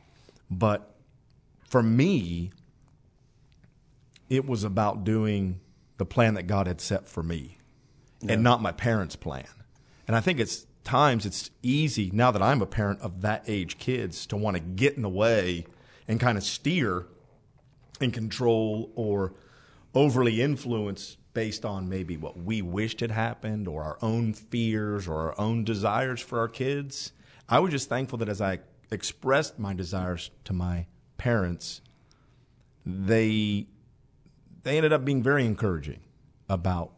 But 0.48 0.94
for 1.68 1.82
me, 1.82 2.52
it 4.30 4.46
was 4.46 4.62
about 4.62 5.02
doing 5.02 5.60
the 5.98 6.06
plan 6.06 6.34
that 6.34 6.44
God 6.44 6.66
had 6.68 6.80
set 6.80 7.08
for 7.08 7.22
me 7.22 7.58
and 8.28 8.42
not 8.42 8.62
my 8.62 8.72
parents' 8.72 9.16
plan. 9.16 9.48
And 10.06 10.16
I 10.16 10.20
think 10.20 10.38
it's 10.38 10.66
times 10.84 11.26
it's 11.26 11.50
easy 11.62 12.10
now 12.12 12.30
that 12.30 12.42
I'm 12.42 12.62
a 12.62 12.66
parent 12.66 13.00
of 13.00 13.22
that 13.22 13.44
age 13.46 13.78
kids 13.78 14.26
to 14.26 14.36
want 14.36 14.56
to 14.56 14.60
get 14.60 14.94
in 14.94 15.02
the 15.02 15.08
way 15.08 15.66
and 16.08 16.20
kind 16.20 16.36
of 16.38 16.44
steer 16.44 17.06
and 18.00 18.12
control 18.12 18.90
or 18.94 19.34
overly 19.94 20.40
influence 20.40 21.16
based 21.34 21.64
on 21.64 21.88
maybe 21.88 22.16
what 22.16 22.38
we 22.38 22.62
wished 22.62 23.00
had 23.00 23.10
happened 23.10 23.66
or 23.66 23.82
our 23.82 23.98
own 24.02 24.32
fears 24.32 25.08
or 25.08 25.16
our 25.16 25.40
own 25.40 25.64
desires 25.64 26.20
for 26.20 26.38
our 26.38 26.48
kids. 26.48 27.12
I 27.48 27.58
was 27.58 27.72
just 27.72 27.88
thankful 27.88 28.18
that 28.18 28.28
as 28.28 28.40
I 28.40 28.60
expressed 28.90 29.58
my 29.58 29.72
desires 29.74 30.30
to 30.44 30.52
my 30.52 30.86
parents, 31.16 31.80
they 32.84 33.66
they 34.62 34.76
ended 34.76 34.92
up 34.92 35.04
being 35.04 35.22
very 35.22 35.44
encouraging 35.44 36.00
about 36.48 36.92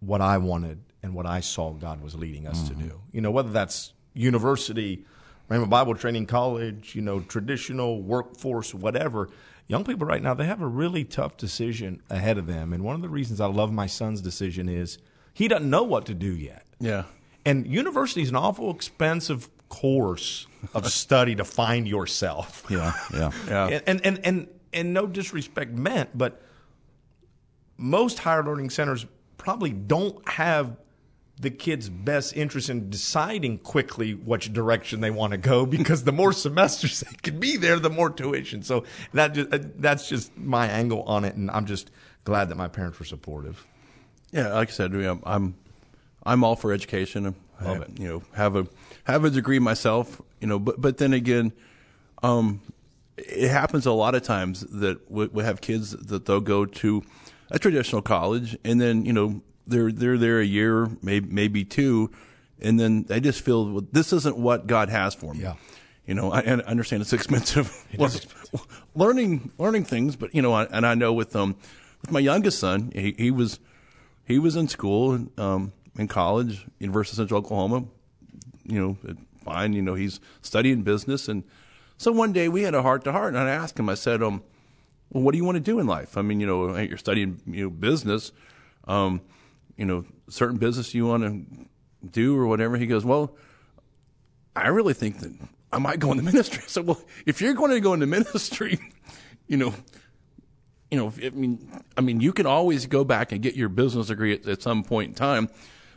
what 0.00 0.20
I 0.20 0.38
wanted 0.38 0.80
and 1.02 1.14
what 1.14 1.26
I 1.26 1.40
saw 1.40 1.72
God 1.72 2.02
was 2.02 2.14
leading 2.14 2.46
us 2.46 2.68
to 2.68 2.74
mm-hmm. 2.74 2.88
do. 2.88 3.00
You 3.12 3.20
know, 3.20 3.30
whether 3.30 3.50
that's 3.50 3.92
university, 4.14 5.04
Rhema 5.50 5.68
Bible 5.68 5.94
Training 5.94 6.26
College, 6.26 6.94
you 6.94 7.02
know, 7.02 7.20
traditional 7.20 8.02
workforce, 8.02 8.74
whatever. 8.74 9.28
Young 9.70 9.84
people 9.84 10.06
right 10.06 10.22
now, 10.22 10.34
they 10.34 10.46
have 10.46 10.60
a 10.60 10.66
really 10.66 11.04
tough 11.04 11.36
decision 11.36 12.02
ahead 12.10 12.38
of 12.38 12.46
them. 12.46 12.72
And 12.72 12.82
one 12.82 12.96
of 12.96 13.02
the 13.02 13.08
reasons 13.08 13.40
I 13.40 13.46
love 13.46 13.72
my 13.72 13.86
son's 13.86 14.20
decision 14.20 14.68
is 14.68 14.98
he 15.32 15.46
doesn't 15.46 15.70
know 15.70 15.84
what 15.84 16.06
to 16.06 16.14
do 16.14 16.34
yet. 16.34 16.66
Yeah. 16.80 17.04
And 17.44 17.66
university 17.66 18.22
is 18.22 18.30
an 18.30 18.36
awful 18.36 18.70
expensive 18.70 19.48
course 19.68 20.46
of 20.74 20.86
study 20.92 21.36
to 21.36 21.44
find 21.44 21.86
yourself. 21.86 22.64
Yeah, 22.68 22.92
yeah. 23.14 23.30
Yeah. 23.46 23.66
And, 23.70 23.82
and, 23.86 24.00
and, 24.04 24.26
and, 24.26 24.48
and 24.72 24.92
no 24.92 25.06
disrespect 25.06 25.72
meant, 25.72 26.10
but 26.18 26.42
most 27.76 28.18
higher 28.18 28.44
learning 28.44 28.70
centers 28.70 29.06
probably 29.38 29.70
don't 29.70 30.28
have 30.28 30.76
the 31.40 31.50
kid's 31.50 31.88
best 31.88 32.36
interest 32.36 32.68
in 32.68 32.90
deciding 32.90 33.58
quickly 33.58 34.12
which 34.12 34.52
direction 34.52 35.00
they 35.00 35.10
want 35.10 35.32
to 35.32 35.38
go 35.38 35.64
because 35.78 36.04
the 36.04 36.12
more 36.12 36.32
semesters 36.32 37.00
they 37.00 37.16
can 37.22 37.40
be 37.40 37.56
there, 37.56 37.78
the 37.78 37.90
more 37.90 38.10
tuition. 38.10 38.62
So 38.62 38.84
that 39.14 39.34
just, 39.34 39.52
uh, 39.52 39.58
that's 39.76 40.08
just 40.08 40.36
my 40.36 40.66
angle 40.68 41.02
on 41.04 41.24
it, 41.24 41.34
and 41.34 41.50
I'm 41.50 41.66
just 41.66 41.90
glad 42.24 42.50
that 42.50 42.56
my 42.56 42.68
parents 42.68 42.98
were 42.98 43.06
supportive. 43.06 43.66
Yeah, 44.32 44.52
like 44.52 44.68
I 44.68 44.72
said, 44.72 44.94
I'm 44.94 45.54
I'm 46.24 46.44
all 46.44 46.56
for 46.56 46.72
education. 46.72 47.34
Love 47.60 47.80
I, 47.80 47.82
it. 47.82 47.98
You 47.98 48.08
know, 48.08 48.22
have 48.34 48.54
a 48.54 48.66
have 49.04 49.24
a 49.24 49.30
degree 49.30 49.58
myself. 49.58 50.20
You 50.40 50.46
know, 50.46 50.58
but 50.58 50.80
but 50.80 50.98
then 50.98 51.12
again, 51.12 51.52
um, 52.22 52.60
it 53.16 53.48
happens 53.48 53.86
a 53.86 53.92
lot 53.92 54.14
of 54.14 54.22
times 54.22 54.60
that 54.60 55.10
we, 55.10 55.26
we 55.26 55.42
have 55.42 55.60
kids 55.60 55.90
that 55.92 56.26
they'll 56.26 56.40
go 56.40 56.64
to 56.64 57.02
a 57.50 57.58
traditional 57.58 58.02
college, 58.02 58.56
and 58.62 58.80
then 58.80 59.04
you 59.04 59.12
know 59.12 59.42
they're 59.70 59.92
they're 59.92 60.18
there 60.18 60.40
a 60.40 60.44
year, 60.44 60.88
maybe 61.02 61.28
maybe 61.30 61.64
two, 61.64 62.10
and 62.60 62.78
then 62.78 63.04
they 63.04 63.20
just 63.20 63.40
feel 63.40 63.70
well, 63.70 63.86
this 63.92 64.12
isn't 64.12 64.36
what 64.36 64.66
God 64.66 64.88
has 64.88 65.14
for 65.14 65.32
me. 65.34 65.40
Yeah. 65.40 65.54
You 66.06 66.14
know, 66.14 66.32
I, 66.32 66.40
I 66.40 66.50
understand 66.66 67.02
it's 67.02 67.12
expensive. 67.20 67.86
Well, 67.96 68.10
learning 68.94 69.52
learning 69.58 69.84
things, 69.84 70.16
but 70.16 70.34
you 70.34 70.42
know, 70.42 70.52
I, 70.52 70.64
and 70.64 70.86
I 70.86 70.94
know 70.94 71.12
with 71.12 71.34
um 71.36 71.56
with 72.02 72.10
my 72.10 72.20
youngest 72.20 72.58
son, 72.58 72.90
he, 72.94 73.14
he 73.16 73.30
was 73.30 73.60
he 74.24 74.38
was 74.38 74.56
in 74.56 74.68
school 74.68 75.26
um 75.38 75.72
in 75.96 76.08
college, 76.08 76.66
University 76.78 77.14
of 77.14 77.16
Central 77.16 77.38
Oklahoma. 77.40 77.84
You 78.64 78.80
know, 78.80 79.14
fine. 79.44 79.72
You 79.72 79.82
know, 79.82 79.94
he's 79.94 80.20
studying 80.42 80.82
business, 80.82 81.28
and 81.28 81.44
so 81.96 82.12
one 82.12 82.32
day 82.32 82.48
we 82.48 82.62
had 82.62 82.74
a 82.74 82.82
heart 82.82 83.04
to 83.04 83.12
heart, 83.12 83.34
and 83.34 83.42
I 83.42 83.50
asked 83.50 83.78
him. 83.78 83.88
I 83.88 83.94
said, 83.94 84.22
um, 84.22 84.42
well, 85.10 85.22
what 85.22 85.32
do 85.32 85.38
you 85.38 85.44
want 85.44 85.56
to 85.56 85.60
do 85.60 85.78
in 85.78 85.86
life? 85.86 86.16
I 86.16 86.22
mean, 86.22 86.40
you 86.40 86.46
know, 86.46 86.76
you're 86.76 86.98
studying 86.98 87.40
you 87.46 87.64
know 87.64 87.70
business. 87.70 88.32
Um, 88.84 89.20
you 89.80 89.86
know, 89.86 90.04
certain 90.28 90.58
business 90.58 90.94
you 90.94 91.06
want 91.06 91.22
to 91.22 92.06
do 92.06 92.38
or 92.38 92.46
whatever. 92.46 92.76
He 92.76 92.86
goes, 92.86 93.04
well. 93.04 93.34
I 94.54 94.68
really 94.68 94.94
think 94.94 95.20
that 95.20 95.32
I 95.72 95.78
might 95.78 96.00
go 96.00 96.10
into 96.10 96.22
ministry. 96.32 96.62
So, 96.66 96.82
well, 96.82 97.00
if 97.24 97.40
you're 97.40 97.54
going 97.54 97.70
to 97.70 97.80
go 97.80 97.94
into 97.94 98.06
ministry, 98.06 98.78
you 99.46 99.56
know, 99.56 99.72
you 100.90 100.98
know, 100.98 101.12
I 101.24 101.30
mean, 101.30 101.82
I 101.96 102.00
mean, 102.00 102.20
you 102.20 102.32
can 102.32 102.46
always 102.46 102.86
go 102.86 103.04
back 103.04 103.32
and 103.32 103.40
get 103.40 103.54
your 103.54 103.68
business 103.68 104.08
degree 104.08 104.34
at, 104.34 104.46
at 104.46 104.60
some 104.60 104.82
point 104.82 105.10
in 105.10 105.14
time, 105.14 105.48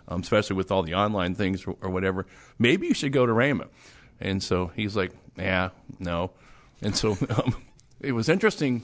um, 0.08 0.22
especially 0.22 0.56
with 0.56 0.72
all 0.72 0.84
the 0.84 0.94
online 0.94 1.36
things 1.36 1.66
or, 1.66 1.76
or 1.82 1.90
whatever. 1.90 2.26
Maybe 2.60 2.88
you 2.88 2.94
should 2.94 3.12
go 3.12 3.26
to 3.26 3.34
Rhema. 3.34 3.68
And 4.22 4.42
so 4.42 4.68
he's 4.76 4.96
like, 4.96 5.12
yeah, 5.36 5.70
no. 6.00 6.32
And 6.82 6.96
so 6.96 7.18
um, 7.38 7.56
it 8.00 8.14
was 8.14 8.30
interesting. 8.30 8.84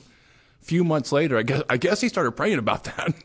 A 0.62 0.66
few 0.66 0.84
months 0.84 1.14
later, 1.14 1.38
I 1.38 1.44
guess 1.44 1.64
I 1.70 1.78
guess 1.78 2.02
he 2.02 2.10
started 2.10 2.34
praying 2.34 2.60
about 2.60 2.84
that. 2.84 3.14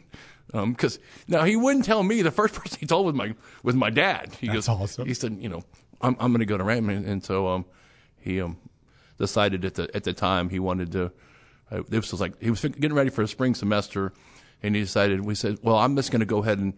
Because 0.54 1.00
now 1.26 1.42
he 1.44 1.56
wouldn't 1.56 1.84
tell 1.84 2.02
me. 2.02 2.22
The 2.22 2.30
first 2.30 2.54
person 2.60 2.78
he 2.78 2.86
told 2.86 3.06
was 3.06 3.14
my 3.14 3.34
was 3.62 3.74
my 3.74 3.90
dad. 3.90 4.34
He 4.40 4.46
That's 4.46 4.66
goes, 4.66 4.68
awesome. 4.68 5.06
He 5.06 5.14
said, 5.14 5.36
you 5.40 5.48
know, 5.48 5.64
I'm 6.00 6.16
I'm 6.20 6.30
going 6.30 6.40
to 6.40 6.46
go 6.46 6.56
to 6.56 6.64
Rhema, 6.64 7.06
and 7.06 7.24
so 7.24 7.48
um, 7.48 7.64
he 8.20 8.40
um, 8.40 8.56
decided 9.18 9.64
at 9.64 9.74
the 9.74 9.90
at 9.94 10.04
the 10.04 10.12
time 10.12 10.48
he 10.48 10.58
wanted 10.58 10.92
to. 10.92 11.12
Uh, 11.70 11.82
this 11.88 12.12
was 12.12 12.20
like 12.20 12.40
he 12.40 12.50
was 12.50 12.60
getting 12.60 12.94
ready 12.94 13.10
for 13.10 13.22
a 13.22 13.28
spring 13.28 13.54
semester, 13.54 14.12
and 14.62 14.76
he 14.76 14.82
decided. 14.82 15.24
We 15.24 15.34
said, 15.34 15.58
well, 15.62 15.76
I'm 15.76 15.96
just 15.96 16.10
going 16.10 16.20
to 16.20 16.26
go 16.26 16.38
ahead 16.38 16.58
and 16.58 16.74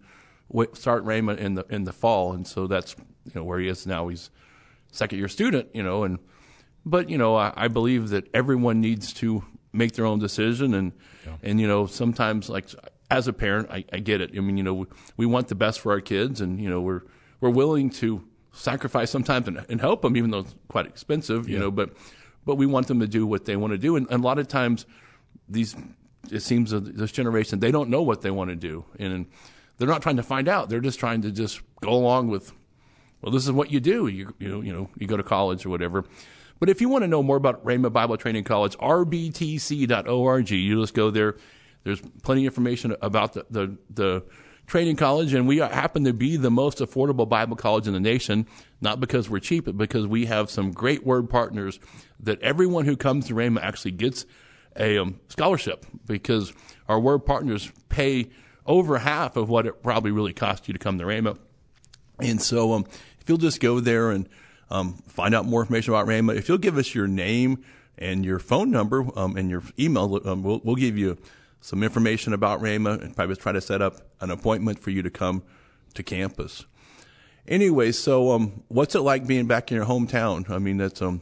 wait, 0.49 0.75
start 0.75 1.05
Rhema 1.05 1.37
in 1.37 1.55
the 1.55 1.65
in 1.69 1.83
the 1.83 1.93
fall, 1.93 2.33
and 2.33 2.47
so 2.47 2.67
that's 2.67 2.95
you 3.25 3.33
know 3.35 3.43
where 3.43 3.59
he 3.59 3.67
is 3.67 3.85
now. 3.85 4.07
He's 4.07 4.29
second 4.91 5.19
year 5.19 5.27
student, 5.27 5.69
you 5.73 5.83
know, 5.83 6.03
and 6.03 6.19
but 6.85 7.09
you 7.09 7.17
know 7.17 7.35
I, 7.35 7.53
I 7.55 7.67
believe 7.67 8.09
that 8.09 8.27
everyone 8.33 8.81
needs 8.81 9.13
to 9.15 9.43
make 9.73 9.93
their 9.93 10.05
own 10.05 10.19
decision, 10.19 10.73
and 10.73 10.93
and 11.43 11.59
you 11.59 11.67
know 11.67 11.85
sometimes 11.85 12.49
like 12.49 12.69
as 13.09 13.27
a 13.27 13.33
parent, 13.33 13.69
I, 13.71 13.85
I 13.91 13.99
get 13.99 14.21
it. 14.21 14.31
I 14.35 14.39
mean, 14.39 14.57
you 14.57 14.63
know, 14.63 14.73
we, 14.73 14.85
we 15.17 15.25
want 15.25 15.47
the 15.47 15.55
best 15.55 15.79
for 15.79 15.91
our 15.91 16.01
kids, 16.01 16.41
and 16.41 16.61
you 16.61 16.69
know 16.69 16.81
we're 16.81 17.01
we're 17.39 17.49
willing 17.49 17.89
to 17.91 18.23
sacrifice 18.51 19.11
sometimes 19.11 19.47
and, 19.47 19.65
and 19.69 19.79
help 19.79 20.01
them, 20.01 20.17
even 20.17 20.31
though 20.31 20.39
it's 20.39 20.55
quite 20.67 20.85
expensive, 20.85 21.47
you 21.47 21.59
know, 21.59 21.71
but 21.71 21.91
but 22.45 22.55
we 22.55 22.65
want 22.65 22.87
them 22.87 22.99
to 22.99 23.07
do 23.07 23.25
what 23.25 23.45
they 23.45 23.55
want 23.55 23.71
to 23.71 23.77
do, 23.77 23.95
and, 23.95 24.07
and 24.09 24.23
a 24.23 24.27
lot 24.27 24.39
of 24.39 24.47
times 24.47 24.85
these 25.47 25.75
it 26.31 26.41
seems 26.41 26.71
that 26.71 26.97
this 26.97 27.11
generation 27.11 27.59
they 27.59 27.71
don't 27.71 27.89
know 27.89 28.01
what 28.01 28.21
they 28.21 28.31
want 28.31 28.49
to 28.49 28.55
do, 28.55 28.85
and 28.99 29.27
they're 29.77 29.87
not 29.87 30.01
trying 30.01 30.17
to 30.17 30.23
find 30.23 30.47
out. 30.47 30.69
They're 30.69 30.81
just 30.81 30.99
trying 30.99 31.21
to 31.21 31.31
just 31.31 31.61
go 31.81 31.91
along 31.91 32.29
with 32.29 32.51
well, 33.21 33.31
this 33.31 33.45
is 33.45 33.51
what 33.51 33.71
you 33.71 33.79
do. 33.79 34.07
You 34.07 34.33
you 34.39 34.49
know, 34.49 34.61
you 34.61 34.73
know, 34.73 34.89
you 34.97 35.07
go 35.07 35.17
to 35.17 35.23
college 35.23 35.65
or 35.65 35.69
whatever. 35.69 36.03
But 36.59 36.69
if 36.69 36.81
you 36.81 36.89
want 36.89 37.03
to 37.03 37.07
know 37.07 37.21
more 37.21 37.37
about 37.37 37.63
Rhema 37.63 37.93
Bible 37.93 38.17
Training 38.17 38.43
College, 38.43 38.75
rbtc.org, 38.77 40.49
you 40.49 40.81
just 40.81 40.93
go 40.95 41.11
there. 41.11 41.35
There's 41.87 42.01
plenty 42.21 42.45
of 42.45 42.51
information 42.51 42.97
about 43.01 43.31
the, 43.31 43.45
the, 43.49 43.77
the 43.89 44.23
training 44.65 44.97
college, 44.97 45.33
and 45.33 45.47
we 45.47 45.59
happen 45.59 46.03
to 46.03 46.11
be 46.11 46.35
the 46.35 46.51
most 46.51 46.79
affordable 46.79 47.29
Bible 47.29 47.55
college 47.55 47.87
in 47.87 47.93
the 47.93 47.99
nation, 48.01 48.45
not 48.81 48.99
because 48.99 49.29
we're 49.29 49.39
cheap, 49.39 49.63
but 49.63 49.77
because 49.77 50.05
we 50.05 50.25
have 50.25 50.49
some 50.51 50.71
great 50.71 51.05
word 51.05 51.29
partners 51.29 51.79
that 52.19 52.41
everyone 52.41 52.83
who 52.83 52.97
comes 52.97 53.27
to 53.27 53.33
Rhema 53.33 53.61
actually 53.61 53.91
gets 53.91 54.25
a 54.75 54.97
um, 54.97 55.21
scholarship 55.29 55.85
because 56.05 56.51
our 56.89 56.99
word 56.99 57.19
partners 57.19 57.71
pay 57.87 58.31
over 58.65 58.97
half 58.97 59.37
of 59.37 59.47
what 59.47 59.65
it 59.65 59.81
probably 59.81 60.11
really 60.11 60.33
cost 60.33 60.67
you 60.67 60.73
to 60.73 60.79
come 60.79 60.97
to 60.97 61.05
Rhema. 61.05 61.37
And 62.19 62.41
so, 62.41 62.73
um, 62.73 62.85
if 63.21 63.29
you'll 63.29 63.37
just 63.37 63.61
go 63.61 63.79
there 63.79 64.11
and 64.11 64.27
um, 64.69 64.95
find 65.07 65.33
out 65.33 65.45
more 65.45 65.61
information 65.61 65.93
about 65.93 66.05
Rhema, 66.05 66.35
if 66.35 66.49
you'll 66.49 66.57
give 66.57 66.77
us 66.77 66.93
your 66.93 67.07
name 67.07 67.63
and 67.97 68.25
your 68.25 68.39
phone 68.39 68.71
number 68.71 69.07
um, 69.17 69.37
and 69.37 69.49
your 69.49 69.63
email, 69.79 70.19
um, 70.25 70.43
we'll, 70.43 70.59
we'll 70.65 70.75
give 70.75 70.97
you 70.97 71.17
some 71.61 71.83
information 71.83 72.33
about 72.33 72.61
Rhema 72.61 73.01
and 73.01 73.15
probably 73.15 73.35
try 73.35 73.51
to 73.51 73.61
set 73.61 73.81
up 73.81 73.95
an 74.21 74.31
appointment 74.31 74.79
for 74.79 74.89
you 74.89 75.01
to 75.01 75.09
come 75.09 75.43
to 75.93 76.03
campus. 76.03 76.65
Anyway, 77.47 77.91
so 77.91 78.31
um, 78.31 78.63
what's 78.67 78.95
it 78.95 78.99
like 79.01 79.25
being 79.25 79.47
back 79.47 79.71
in 79.71 79.75
your 79.77 79.85
hometown? 79.85 80.49
I 80.49 80.59
mean, 80.59 80.77
that's 80.77 81.01
um, 81.01 81.21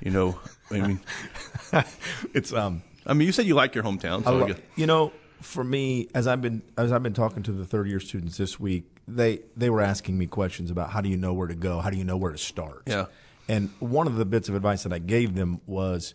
you 0.00 0.10
know, 0.10 0.38
I 0.70 0.80
mean, 0.80 1.00
It's 2.34 2.52
um, 2.52 2.82
I 3.06 3.14
mean, 3.14 3.26
you 3.26 3.32
said 3.32 3.46
you 3.46 3.54
like 3.54 3.74
your 3.74 3.84
hometown, 3.84 4.24
so 4.24 4.36
lo- 4.36 4.54
you 4.76 4.86
know, 4.86 5.12
for 5.40 5.64
me, 5.64 6.08
as 6.14 6.26
I've 6.26 6.42
been 6.42 6.62
as 6.76 6.92
I've 6.92 7.02
been 7.02 7.14
talking 7.14 7.42
to 7.44 7.52
the 7.52 7.64
third 7.64 7.88
year 7.88 8.00
students 8.00 8.36
this 8.36 8.58
week, 8.58 8.84
they 9.06 9.40
they 9.56 9.70
were 9.70 9.80
asking 9.80 10.18
me 10.18 10.26
questions 10.26 10.70
about 10.70 10.90
how 10.90 11.00
do 11.00 11.08
you 11.08 11.16
know 11.16 11.32
where 11.32 11.48
to 11.48 11.54
go, 11.54 11.80
how 11.80 11.90
do 11.90 11.96
you 11.96 12.04
know 12.04 12.16
where 12.16 12.32
to 12.32 12.38
start. 12.38 12.82
Yeah. 12.86 13.06
And 13.46 13.70
one 13.78 14.06
of 14.06 14.16
the 14.16 14.24
bits 14.24 14.48
of 14.48 14.54
advice 14.54 14.84
that 14.84 14.92
I 14.92 14.98
gave 14.98 15.34
them 15.34 15.60
was 15.66 16.14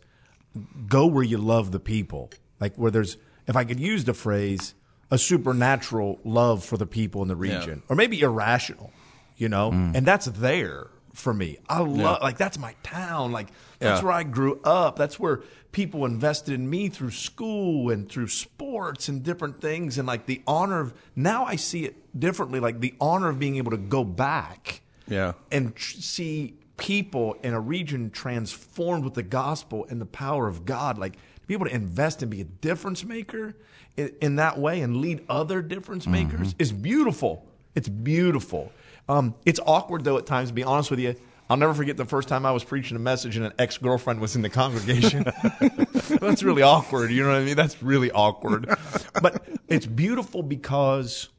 go 0.87 1.05
where 1.05 1.23
you 1.23 1.37
love 1.37 1.71
the 1.71 1.79
people, 1.79 2.31
like 2.59 2.75
where 2.75 2.89
there's 2.89 3.17
if 3.49 3.55
I 3.55 3.65
could 3.65 3.79
use 3.79 4.05
the 4.05 4.13
phrase 4.13 4.75
a 5.11 5.17
supernatural 5.17 6.19
love 6.23 6.63
for 6.63 6.77
the 6.77 6.85
people 6.85 7.23
in 7.23 7.27
the 7.27 7.35
region, 7.35 7.81
or 7.89 7.95
maybe 7.95 8.21
irrational, 8.21 8.91
you 9.37 9.49
know, 9.49 9.71
mm. 9.71 9.95
and 9.95 10.05
that's 10.05 10.27
there 10.27 10.87
for 11.15 11.33
me. 11.33 11.57
I 11.67 11.79
love 11.79 12.21
like 12.21 12.37
that's 12.37 12.59
my 12.59 12.75
town, 12.83 13.31
like 13.31 13.47
that's 13.79 14.01
Yeah. 14.01 14.05
where 14.05 14.13
I 14.13 14.23
grew 14.23 14.61
up. 14.63 14.97
That's 14.97 15.19
where 15.19 15.41
people 15.71 16.05
invested 16.05 16.53
in 16.53 16.69
me 16.69 16.89
through 16.89 17.11
school 17.11 17.89
and 17.89 18.07
through 18.07 18.27
sports 18.27 19.09
and 19.09 19.23
different 19.23 19.59
things. 19.61 19.97
And 19.97 20.07
like 20.07 20.27
the 20.27 20.41
honor 20.45 20.79
of 20.79 20.93
now 21.15 21.43
I 21.45 21.55
see 21.55 21.85
it 21.85 22.19
differently, 22.19 22.59
like 22.59 22.79
the 22.79 22.93
honor 23.01 23.29
of 23.29 23.39
being 23.39 23.57
able 23.57 23.71
to 23.71 23.77
go 23.77 24.03
back 24.03 24.81
yeah, 25.07 25.33
and 25.51 25.75
tr- 25.75 25.97
see 25.99 26.53
people 26.77 27.35
in 27.43 27.53
a 27.53 27.59
region 27.59 28.11
transformed 28.11 29.03
with 29.03 29.15
the 29.15 29.23
gospel 29.23 29.87
and 29.89 29.99
the 29.99 30.05
power 30.05 30.47
of 30.47 30.65
God. 30.65 30.97
Like 30.99 31.17
be 31.49 31.55
able 31.55 31.65
to 31.65 31.73
invest 31.73 32.21
and 32.21 32.29
be 32.29 32.41
a 32.41 32.45
difference 32.45 33.03
maker 33.03 33.55
in, 33.97 34.13
in 34.21 34.35
that 34.35 34.59
way 34.59 34.81
and 34.81 34.97
lead 34.97 35.25
other 35.27 35.63
difference 35.63 36.05
makers 36.05 36.53
is 36.59 36.71
beautiful. 36.71 37.43
It's 37.73 37.89
beautiful. 37.89 38.71
Um, 39.09 39.33
it's 39.47 39.59
awkward 39.65 40.03
though 40.03 40.19
at 40.19 40.27
times. 40.27 40.49
To 40.49 40.53
be 40.53 40.63
honest 40.63 40.91
with 40.91 40.99
you, 40.99 41.15
I'll 41.49 41.57
never 41.57 41.73
forget 41.73 41.97
the 41.97 42.05
first 42.05 42.29
time 42.29 42.45
I 42.45 42.51
was 42.51 42.63
preaching 42.63 42.95
a 42.95 42.99
message 42.99 43.35
and 43.35 43.47
an 43.47 43.53
ex 43.57 43.79
girlfriend 43.79 44.19
was 44.21 44.35
in 44.35 44.43
the 44.43 44.49
congregation. 44.49 45.23
That's 46.21 46.43
really 46.43 46.61
awkward. 46.61 47.09
You 47.09 47.23
know 47.23 47.29
what 47.29 47.41
I 47.41 47.43
mean? 47.43 47.55
That's 47.55 47.81
really 47.81 48.11
awkward. 48.11 48.69
But 49.19 49.43
it's 49.67 49.87
beautiful 49.87 50.43
because 50.43 51.29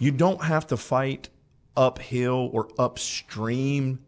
you 0.00 0.10
don't 0.10 0.42
have 0.42 0.66
to 0.68 0.76
fight 0.76 1.28
uphill 1.76 2.50
or 2.52 2.68
upstream 2.80 4.00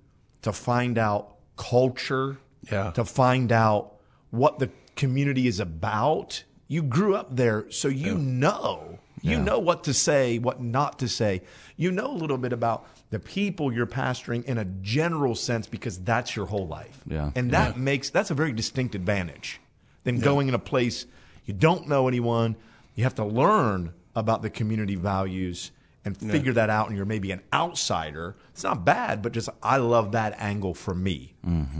to 0.42 0.52
find 0.52 0.98
out 0.98 1.36
culture, 1.56 2.38
Yeah. 2.72 2.90
to 2.90 3.04
find 3.04 3.52
out 3.52 3.94
what 4.30 4.58
the 4.58 4.68
community 5.02 5.46
is 5.48 5.58
about. 5.58 6.44
You 6.68 6.82
grew 6.82 7.16
up 7.16 7.34
there, 7.34 7.70
so 7.70 7.88
you 7.88 8.16
know. 8.16 8.98
You 9.24 9.38
know 9.38 9.60
what 9.60 9.84
to 9.84 9.94
say, 9.94 10.38
what 10.38 10.60
not 10.60 10.98
to 10.98 11.08
say. 11.08 11.42
You 11.76 11.92
know 11.92 12.10
a 12.10 12.18
little 12.18 12.38
bit 12.38 12.52
about 12.52 12.86
the 13.10 13.20
people 13.20 13.72
you're 13.72 13.86
pastoring 13.86 14.44
in 14.46 14.58
a 14.58 14.64
general 14.64 15.36
sense 15.36 15.68
because 15.68 15.98
that's 15.98 16.34
your 16.34 16.46
whole 16.46 16.66
life. 16.66 17.00
Yeah. 17.06 17.30
And 17.36 17.52
that 17.52 17.78
makes 17.78 18.10
that's 18.10 18.32
a 18.32 18.34
very 18.34 18.52
distinct 18.52 18.96
advantage 18.96 19.60
than 20.02 20.18
going 20.18 20.48
in 20.48 20.54
a 20.54 20.58
place 20.58 21.06
you 21.44 21.54
don't 21.54 21.88
know 21.88 22.08
anyone. 22.08 22.56
You 22.94 23.04
have 23.04 23.14
to 23.16 23.24
learn 23.24 23.92
about 24.14 24.42
the 24.42 24.50
community 24.50 24.94
values 24.94 25.70
and 26.04 26.16
figure 26.16 26.52
that 26.52 26.68
out 26.68 26.88
and 26.88 26.96
you're 26.96 27.06
maybe 27.06 27.30
an 27.30 27.42
outsider. 27.52 28.36
It's 28.52 28.64
not 28.64 28.84
bad, 28.84 29.22
but 29.22 29.32
just 29.32 29.48
I 29.62 29.76
love 29.76 30.12
that 30.12 30.34
angle 30.38 30.74
for 30.74 30.94
me. 30.94 31.34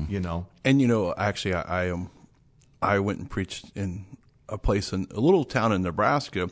You 0.08 0.20
know? 0.20 0.46
And 0.64 0.80
you 0.80 0.87
know, 0.88 1.14
actually, 1.16 1.54
I, 1.54 1.87
I 1.87 1.90
um, 1.90 2.11
I 2.83 2.99
went 2.99 3.21
and 3.21 3.31
preached 3.31 3.71
in 3.75 4.07
a 4.49 4.59
place 4.59 4.92
in 4.92 5.07
a 5.14 5.21
little 5.21 5.45
town 5.45 5.73
in 5.73 5.83
Nebraska, 5.83 6.51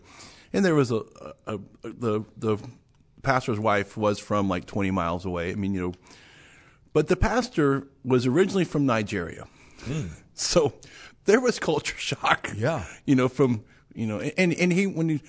and 0.53 0.65
there 0.65 0.75
was 0.75 0.91
a, 0.91 1.03
a, 1.47 1.55
a 1.55 1.59
the 1.83 2.25
the 2.37 2.59
pastor's 3.23 3.59
wife 3.59 3.97
was 3.97 4.19
from 4.19 4.49
like 4.49 4.65
20 4.67 4.91
miles 4.91 5.27
away. 5.27 5.51
I 5.51 5.55
mean, 5.55 5.75
you 5.75 5.81
know, 5.81 5.95
but 6.93 7.09
the 7.09 7.17
pastor 7.17 7.87
was 8.05 8.27
originally 8.27 8.65
from 8.65 8.87
Nigeria, 8.87 9.47
hmm. 9.83 10.07
so 10.35 10.75
there 11.25 11.41
was 11.41 11.59
culture 11.59 11.99
shock. 11.99 12.51
Yeah. 12.57 12.85
you 13.05 13.15
know, 13.15 13.29
from 13.29 13.65
you 13.95 14.07
know, 14.07 14.21
and 14.21 14.55
and 14.55 14.73
he 14.73 14.87
when 14.87 15.09
he. 15.09 15.23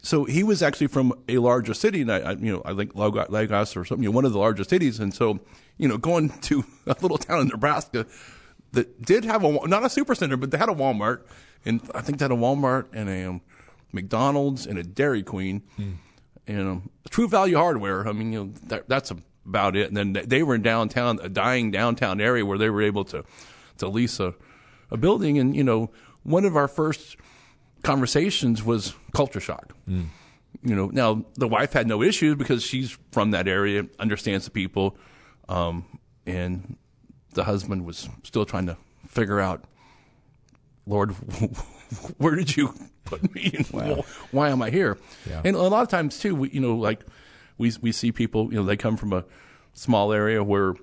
So 0.00 0.26
he 0.26 0.44
was 0.44 0.62
actually 0.62 0.86
from 0.86 1.12
a 1.28 1.38
larger 1.38 1.74
city, 1.74 2.02
and 2.02 2.12
I, 2.12 2.18
I 2.18 2.30
you 2.34 2.52
know, 2.52 2.62
I 2.64 2.72
think 2.72 2.94
Lagos 2.94 3.76
or 3.76 3.84
something, 3.84 4.04
you 4.04 4.10
know, 4.10 4.14
one 4.14 4.24
of 4.24 4.32
the 4.32 4.38
larger 4.38 4.62
cities, 4.62 5.00
and 5.00 5.12
so, 5.12 5.40
you 5.76 5.88
know, 5.88 5.98
going 5.98 6.28
to 6.42 6.64
a 6.86 6.94
little 7.00 7.18
town 7.18 7.40
in 7.40 7.48
Nebraska 7.48 8.06
that 8.72 9.02
did 9.02 9.24
have 9.24 9.44
a 9.44 9.66
not 9.66 9.84
a 9.84 9.90
super 9.90 10.14
center, 10.14 10.36
but 10.36 10.50
they 10.50 10.58
had 10.58 10.68
a 10.68 10.74
Walmart, 10.74 11.22
and 11.64 11.80
I 11.94 12.00
think 12.00 12.18
they 12.18 12.24
had 12.24 12.32
a 12.32 12.36
Walmart 12.36 12.86
and 12.92 13.08
a 13.08 13.24
um, 13.24 13.40
McDonald's 13.92 14.66
and 14.66 14.78
a 14.78 14.82
Dairy 14.82 15.22
Queen, 15.22 15.62
mm. 15.78 15.94
and 16.46 16.60
um, 16.60 16.90
True 17.10 17.28
Value 17.28 17.56
Hardware. 17.56 18.06
I 18.06 18.12
mean, 18.12 18.32
you 18.32 18.44
know, 18.44 18.52
that, 18.66 18.88
that's 18.88 19.12
about 19.46 19.76
it. 19.76 19.88
And 19.88 19.96
then 19.96 20.24
they 20.26 20.42
were 20.42 20.54
in 20.54 20.62
downtown, 20.62 21.18
a 21.22 21.28
dying 21.28 21.70
downtown 21.70 22.20
area 22.20 22.44
where 22.44 22.58
they 22.58 22.70
were 22.70 22.82
able 22.82 23.04
to 23.06 23.24
to 23.78 23.88
lease 23.88 24.20
a, 24.20 24.34
a 24.90 24.96
building, 24.96 25.38
and 25.38 25.56
you 25.56 25.64
know, 25.64 25.90
one 26.22 26.44
of 26.44 26.56
our 26.56 26.68
first 26.68 27.16
conversations 27.82 28.62
was 28.62 28.94
culture 29.14 29.40
shock. 29.40 29.72
Mm. 29.88 30.06
You 30.62 30.74
know, 30.74 30.88
now 30.88 31.24
the 31.34 31.48
wife 31.48 31.72
had 31.72 31.86
no 31.86 32.02
issues 32.02 32.34
because 32.34 32.62
she's 32.62 32.98
from 33.12 33.30
that 33.30 33.46
area, 33.46 33.86
understands 33.98 34.44
the 34.44 34.50
people, 34.50 34.96
um, 35.48 35.84
and 36.26 36.76
the 37.38 37.44
husband 37.44 37.86
was 37.86 38.08
still 38.24 38.44
trying 38.44 38.66
to 38.66 38.76
figure 39.06 39.38
out, 39.38 39.62
Lord, 40.86 41.12
where 42.18 42.34
did 42.34 42.56
you 42.56 42.74
put 43.04 43.32
me? 43.32 43.52
And 43.56 43.70
wow. 43.70 44.04
why 44.32 44.50
am 44.50 44.60
I 44.60 44.70
here? 44.70 44.98
Yeah. 45.24 45.42
And 45.44 45.54
a 45.54 45.60
lot 45.60 45.82
of 45.82 45.88
times 45.88 46.18
too, 46.18 46.34
we, 46.34 46.50
you 46.50 46.58
know, 46.58 46.74
like 46.74 47.04
we 47.56 47.72
we 47.80 47.92
see 47.92 48.10
people, 48.10 48.52
you 48.52 48.58
know, 48.58 48.64
they 48.64 48.76
come 48.76 48.96
from 48.96 49.12
a 49.12 49.24
small 49.72 50.12
area 50.12 50.42
where 50.42 50.74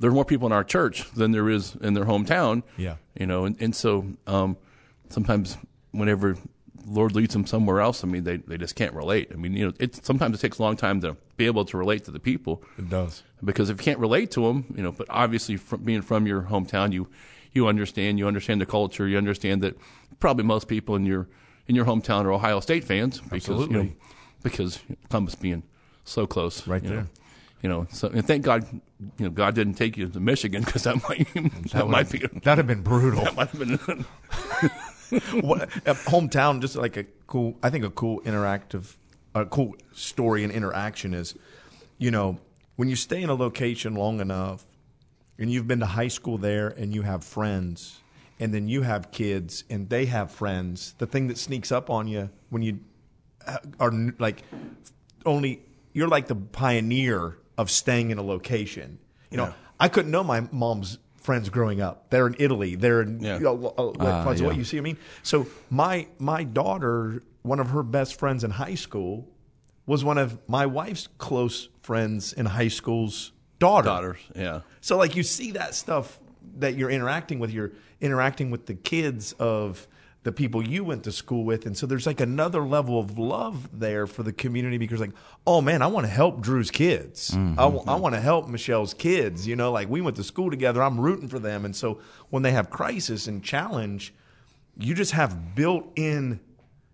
there's 0.00 0.12
more 0.12 0.24
people 0.24 0.46
in 0.46 0.52
our 0.52 0.64
church 0.64 1.08
than 1.12 1.30
there 1.30 1.48
is 1.48 1.76
in 1.76 1.94
their 1.94 2.06
hometown. 2.06 2.64
Yeah. 2.76 2.96
You 3.16 3.26
know, 3.26 3.44
and, 3.44 3.56
and 3.62 3.76
so 3.76 4.04
um, 4.26 4.56
sometimes 5.10 5.56
whenever 5.92 6.36
Lord 6.86 7.14
leads 7.14 7.32
them 7.32 7.46
somewhere 7.46 7.80
else, 7.80 8.04
I 8.04 8.06
mean, 8.06 8.24
they, 8.24 8.36
they 8.36 8.56
just 8.56 8.76
can't 8.76 8.94
relate. 8.94 9.30
I 9.32 9.36
mean, 9.36 9.54
you 9.54 9.66
know, 9.66 9.72
it 9.78 10.04
sometimes 10.04 10.36
it 10.36 10.40
takes 10.40 10.58
a 10.58 10.62
long 10.62 10.76
time 10.76 11.00
to 11.02 11.16
be 11.36 11.46
able 11.46 11.64
to 11.66 11.76
relate 11.76 12.04
to 12.04 12.10
the 12.10 12.20
people. 12.20 12.62
It 12.78 12.90
does 12.90 13.22
because 13.44 13.70
if 13.70 13.78
you 13.78 13.84
can't 13.84 13.98
relate 13.98 14.30
to 14.32 14.46
them, 14.46 14.72
you 14.76 14.82
know, 14.82 14.92
but 14.92 15.06
obviously 15.10 15.56
from 15.56 15.82
being 15.82 16.02
from 16.02 16.26
your 16.26 16.42
hometown, 16.42 16.92
you 16.92 17.08
you 17.52 17.68
understand, 17.68 18.18
you 18.18 18.26
understand 18.26 18.60
the 18.60 18.66
culture, 18.66 19.06
you 19.06 19.16
understand 19.16 19.62
that 19.62 19.76
probably 20.20 20.44
most 20.44 20.68
people 20.68 20.96
in 20.96 21.06
your 21.06 21.28
in 21.66 21.74
your 21.74 21.84
hometown 21.84 22.24
are 22.24 22.32
Ohio 22.32 22.60
State 22.60 22.84
fans 22.84 23.20
because 23.20 23.48
Absolutely. 23.48 23.76
you 23.76 23.82
know 23.84 23.92
because 24.42 24.80
Columbus 25.08 25.34
being 25.34 25.62
so 26.04 26.26
close, 26.26 26.66
right 26.66 26.82
there. 26.82 27.00
Know, 27.00 27.06
you 27.62 27.68
know, 27.70 27.86
so 27.90 28.08
and 28.08 28.26
thank 28.26 28.44
God, 28.44 28.66
you 29.18 29.24
know, 29.24 29.30
God 29.30 29.54
didn't 29.54 29.74
take 29.74 29.96
you 29.96 30.06
to 30.06 30.20
Michigan 30.20 30.62
because 30.62 30.82
that 30.82 30.96
might 31.08 31.26
that, 31.34 31.70
that 31.72 31.88
might 31.88 32.10
be 32.10 32.18
that'd 32.18 32.58
have 32.58 32.66
been 32.66 32.82
brutal. 32.82 33.24
That 33.24 33.36
might 33.36 33.48
have 33.48 33.58
been. 33.58 34.04
what, 35.40 35.70
hometown, 35.70 36.60
just 36.60 36.76
like 36.76 36.96
a 36.96 37.04
cool, 37.26 37.56
I 37.62 37.70
think 37.70 37.84
a 37.84 37.90
cool 37.90 38.20
interactive, 38.22 38.96
a 39.34 39.44
cool 39.46 39.76
story 39.92 40.44
and 40.44 40.52
interaction 40.52 41.14
is, 41.14 41.34
you 41.98 42.10
know, 42.10 42.38
when 42.76 42.88
you 42.88 42.96
stay 42.96 43.22
in 43.22 43.30
a 43.30 43.34
location 43.34 43.94
long 43.94 44.20
enough, 44.20 44.66
and 45.38 45.50
you've 45.50 45.66
been 45.66 45.80
to 45.80 45.86
high 45.86 46.08
school 46.08 46.38
there, 46.38 46.68
and 46.68 46.94
you 46.94 47.02
have 47.02 47.24
friends, 47.24 48.00
and 48.38 48.54
then 48.54 48.68
you 48.68 48.82
have 48.82 49.10
kids, 49.10 49.64
and 49.68 49.88
they 49.88 50.06
have 50.06 50.30
friends. 50.30 50.94
The 50.98 51.06
thing 51.06 51.28
that 51.28 51.38
sneaks 51.38 51.72
up 51.72 51.90
on 51.90 52.08
you 52.08 52.30
when 52.50 52.62
you 52.62 52.80
uh, 53.46 53.58
are 53.80 53.92
like 54.18 54.42
only 55.26 55.62
you're 55.92 56.08
like 56.08 56.28
the 56.28 56.36
pioneer 56.36 57.38
of 57.56 57.70
staying 57.70 58.10
in 58.10 58.18
a 58.18 58.22
location. 58.22 58.98
You 59.30 59.38
know, 59.38 59.46
yeah. 59.46 59.52
I 59.80 59.88
couldn't 59.88 60.10
know 60.10 60.24
my 60.24 60.48
mom's 60.52 60.98
friends 61.24 61.48
growing 61.48 61.80
up. 61.80 62.10
They're 62.10 62.26
in 62.26 62.36
Italy. 62.38 62.76
They're 62.76 63.00
in 63.02 63.20
yeah. 63.20 63.38
you 63.38 63.44
know, 63.44 63.74
uh, 63.76 63.88
uh, 63.88 64.34
yeah. 64.36 64.46
what 64.46 64.56
you 64.56 64.62
see. 64.62 64.78
I 64.78 64.82
mean, 64.82 64.98
so 65.22 65.46
my 65.70 66.06
my 66.18 66.44
daughter, 66.44 67.22
one 67.42 67.58
of 67.58 67.70
her 67.70 67.82
best 67.82 68.18
friends 68.18 68.44
in 68.44 68.52
high 68.52 68.76
school, 68.76 69.26
was 69.86 70.04
one 70.04 70.18
of 70.18 70.38
my 70.48 70.66
wife's 70.66 71.08
close 71.18 71.68
friends 71.82 72.32
in 72.32 72.46
high 72.46 72.68
school's 72.68 73.32
daughter. 73.58 73.86
Daughters, 73.86 74.20
yeah. 74.36 74.60
So 74.80 74.96
like 74.96 75.16
you 75.16 75.22
see 75.22 75.52
that 75.52 75.74
stuff 75.74 76.20
that 76.58 76.76
you're 76.76 76.90
interacting 76.90 77.38
with. 77.38 77.50
You're 77.50 77.72
interacting 78.00 78.50
with 78.50 78.66
the 78.66 78.74
kids 78.74 79.32
of 79.38 79.88
the 80.24 80.32
people 80.32 80.66
you 80.66 80.82
went 80.84 81.04
to 81.04 81.12
school 81.12 81.44
with. 81.44 81.66
And 81.66 81.76
so 81.76 81.86
there's 81.86 82.06
like 82.06 82.20
another 82.20 82.62
level 82.62 82.98
of 82.98 83.18
love 83.18 83.78
there 83.78 84.06
for 84.06 84.22
the 84.22 84.32
community 84.32 84.78
because, 84.78 84.98
like, 84.98 85.12
oh 85.46 85.60
man, 85.60 85.82
I 85.82 85.86
want 85.86 86.06
to 86.06 86.10
help 86.12 86.40
Drew's 86.40 86.70
kids. 86.70 87.30
Mm-hmm. 87.30 87.60
I, 87.60 87.62
w- 87.64 87.84
I 87.86 87.94
want 87.94 88.14
to 88.14 88.20
help 88.20 88.48
Michelle's 88.48 88.94
kids. 88.94 89.46
You 89.46 89.54
know, 89.54 89.70
like 89.70 89.88
we 89.88 90.00
went 90.00 90.16
to 90.16 90.24
school 90.24 90.50
together. 90.50 90.82
I'm 90.82 90.98
rooting 90.98 91.28
for 91.28 91.38
them. 91.38 91.64
And 91.64 91.76
so 91.76 92.00
when 92.30 92.42
they 92.42 92.52
have 92.52 92.70
crisis 92.70 93.26
and 93.28 93.44
challenge, 93.44 94.14
you 94.78 94.94
just 94.94 95.12
have 95.12 95.54
built 95.54 95.92
in 95.94 96.40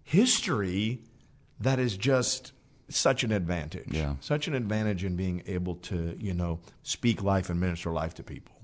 history 0.02 1.00
that 1.60 1.78
is 1.78 1.96
just 1.96 2.52
such 2.88 3.22
an 3.22 3.30
advantage. 3.30 3.86
Yeah. 3.92 4.16
Such 4.20 4.48
an 4.48 4.54
advantage 4.54 5.04
in 5.04 5.14
being 5.14 5.44
able 5.46 5.76
to, 5.76 6.16
you 6.18 6.34
know, 6.34 6.58
speak 6.82 7.22
life 7.22 7.48
and 7.48 7.60
minister 7.60 7.90
life 7.90 8.14
to 8.14 8.24
people. 8.24 8.56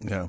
Yeah. 0.00 0.28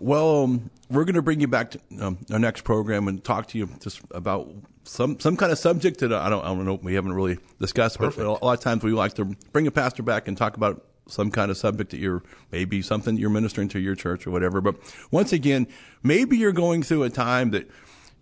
Well, 0.00 0.44
um, 0.44 0.70
we're 0.90 1.04
going 1.04 1.16
to 1.16 1.22
bring 1.22 1.40
you 1.40 1.48
back 1.48 1.72
to 1.72 1.80
um, 2.00 2.18
our 2.30 2.38
next 2.38 2.62
program 2.62 3.08
and 3.08 3.22
talk 3.22 3.48
to 3.48 3.58
you 3.58 3.68
just 3.80 4.00
about 4.12 4.48
some 4.84 5.20
some 5.20 5.36
kind 5.36 5.52
of 5.52 5.58
subject 5.58 6.00
that 6.00 6.12
I 6.12 6.30
don't 6.30 6.42
I 6.44 6.48
don't 6.48 6.64
know 6.64 6.78
we 6.82 6.94
haven't 6.94 7.12
really 7.12 7.38
discussed. 7.60 7.98
Perfect. 7.98 8.18
But 8.18 8.26
a 8.26 8.44
lot 8.44 8.54
of 8.54 8.60
times 8.60 8.82
we 8.82 8.92
like 8.92 9.14
to 9.14 9.24
bring 9.24 9.66
a 9.66 9.70
pastor 9.70 10.02
back 10.02 10.28
and 10.28 10.36
talk 10.36 10.56
about 10.56 10.84
some 11.08 11.30
kind 11.30 11.50
of 11.50 11.56
subject 11.56 11.90
that 11.90 11.98
you're 11.98 12.22
maybe 12.52 12.82
something 12.82 13.16
you're 13.16 13.30
ministering 13.30 13.68
to 13.68 13.80
your 13.80 13.94
church 13.94 14.26
or 14.26 14.30
whatever. 14.30 14.60
But 14.60 14.76
once 15.10 15.32
again, 15.32 15.66
maybe 16.02 16.36
you're 16.36 16.52
going 16.52 16.82
through 16.82 17.02
a 17.02 17.10
time 17.10 17.50
that 17.50 17.68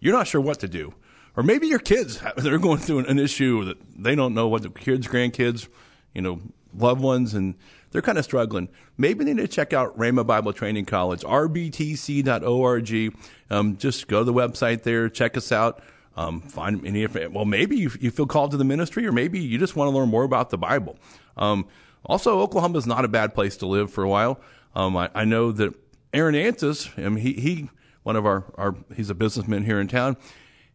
you're 0.00 0.14
not 0.14 0.26
sure 0.26 0.40
what 0.40 0.60
to 0.60 0.68
do, 0.68 0.94
or 1.36 1.42
maybe 1.42 1.66
your 1.66 1.78
kids 1.78 2.20
they're 2.36 2.58
going 2.58 2.78
through 2.78 3.00
an, 3.00 3.06
an 3.06 3.18
issue 3.18 3.64
that 3.64 3.78
they 3.96 4.14
don't 4.14 4.34
know 4.34 4.48
what 4.48 4.62
the 4.62 4.70
kids, 4.70 5.06
grandkids, 5.06 5.68
you 6.14 6.22
know, 6.22 6.40
loved 6.74 7.00
ones, 7.00 7.34
and 7.34 7.54
they're 7.96 8.02
kind 8.02 8.18
of 8.18 8.24
struggling. 8.24 8.68
Maybe 8.98 9.24
they 9.24 9.32
need 9.32 9.40
to 9.40 9.48
check 9.48 9.72
out 9.72 9.98
Rhema 9.98 10.26
Bible 10.26 10.52
Training 10.52 10.84
College, 10.84 11.22
rbtc.org. 11.22 13.14
Um, 13.48 13.78
just 13.78 14.06
go 14.06 14.18
to 14.18 14.24
the 14.24 14.34
website 14.34 14.82
there, 14.82 15.08
check 15.08 15.34
us 15.38 15.50
out. 15.50 15.82
Um, 16.14 16.42
find 16.42 16.86
any, 16.86 17.06
well, 17.06 17.46
maybe 17.46 17.78
you, 17.78 17.90
you, 17.98 18.10
feel 18.10 18.26
called 18.26 18.50
to 18.50 18.58
the 18.58 18.64
ministry, 18.64 19.06
or 19.06 19.12
maybe 19.12 19.40
you 19.40 19.56
just 19.56 19.76
want 19.76 19.90
to 19.90 19.96
learn 19.96 20.10
more 20.10 20.24
about 20.24 20.50
the 20.50 20.58
Bible. 20.58 20.98
Um, 21.38 21.68
also, 22.04 22.40
Oklahoma 22.40 22.76
is 22.76 22.86
not 22.86 23.06
a 23.06 23.08
bad 23.08 23.34
place 23.34 23.56
to 23.58 23.66
live 23.66 23.90
for 23.90 24.04
a 24.04 24.08
while. 24.10 24.42
Um, 24.74 24.94
I, 24.94 25.08
I, 25.14 25.24
know 25.24 25.50
that 25.52 25.74
Aaron 26.12 26.34
Antis, 26.34 26.94
mean, 26.98 27.16
he, 27.16 27.32
he, 27.32 27.70
one 28.02 28.14
of 28.16 28.26
our, 28.26 28.44
our, 28.56 28.76
he's 28.94 29.08
a 29.08 29.14
businessman 29.14 29.64
here 29.64 29.80
in 29.80 29.88
town. 29.88 30.18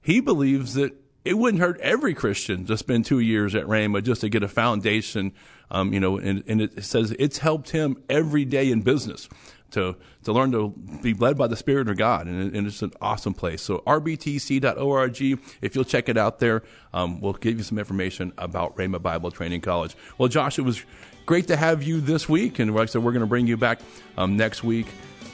He 0.01 0.21
believes 0.21 0.73
that 0.73 0.95
it 1.23 1.37
wouldn't 1.37 1.61
hurt 1.61 1.79
every 1.79 2.13
Christian 2.13 2.65
to 2.65 2.77
spend 2.77 3.05
two 3.05 3.19
years 3.19 3.55
at 3.55 3.65
Rhema 3.65 4.03
just 4.03 4.21
to 4.21 4.29
get 4.29 4.43
a 4.43 4.47
foundation 4.47 5.33
um, 5.71 5.93
you 5.93 5.99
know, 5.99 6.17
and, 6.17 6.43
and 6.47 6.61
it 6.61 6.83
says 6.83 7.15
it's 7.17 7.39
helped 7.39 7.69
him 7.69 7.97
every 8.09 8.45
day 8.45 8.71
in 8.71 8.81
business 8.81 9.27
to 9.71 9.95
to 10.23 10.33
learn 10.33 10.51
to 10.51 10.69
be 11.01 11.13
led 11.13 11.37
by 11.37 11.47
the 11.47 11.55
Spirit 11.55 11.87
of 11.87 11.97
God, 11.97 12.27
and, 12.27 12.53
and 12.53 12.67
it's 12.67 12.81
an 12.81 12.91
awesome 13.01 13.33
place. 13.33 13.61
So 13.61 13.79
rbtc.org, 13.87 15.21
if 15.61 15.75
you'll 15.75 15.85
check 15.85 16.09
it 16.09 16.17
out 16.17 16.39
there, 16.39 16.61
um, 16.93 17.21
we'll 17.21 17.33
give 17.33 17.57
you 17.57 17.63
some 17.63 17.79
information 17.79 18.33
about 18.37 18.75
Rhema 18.75 19.01
Bible 19.01 19.31
Training 19.31 19.61
College. 19.61 19.95
Well, 20.17 20.27
Josh, 20.27 20.59
it 20.59 20.63
was 20.63 20.83
great 21.25 21.47
to 21.47 21.55
have 21.55 21.81
you 21.81 22.01
this 22.01 22.27
week, 22.27 22.59
and 22.59 22.75
like 22.75 22.83
I 22.83 22.85
said, 22.87 23.03
we're 23.03 23.13
going 23.13 23.21
to 23.21 23.27
bring 23.27 23.47
you 23.47 23.57
back 23.57 23.79
um, 24.17 24.35
next 24.35 24.63
week. 24.63 24.87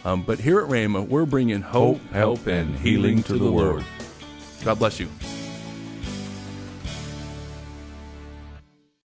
Um, 0.06 0.22
but 0.22 0.40
here 0.40 0.60
at 0.60 0.70
Rhema, 0.70 1.06
we're 1.06 1.26
bringing 1.26 1.62
hope, 1.62 2.00
hope 2.00 2.12
help, 2.12 2.48
and 2.48 2.78
healing 2.78 3.24
to 3.24 3.38
the 3.38 3.52
world. 3.52 3.84
God 4.64 4.78
bless 4.78 5.00
you. 5.00 5.10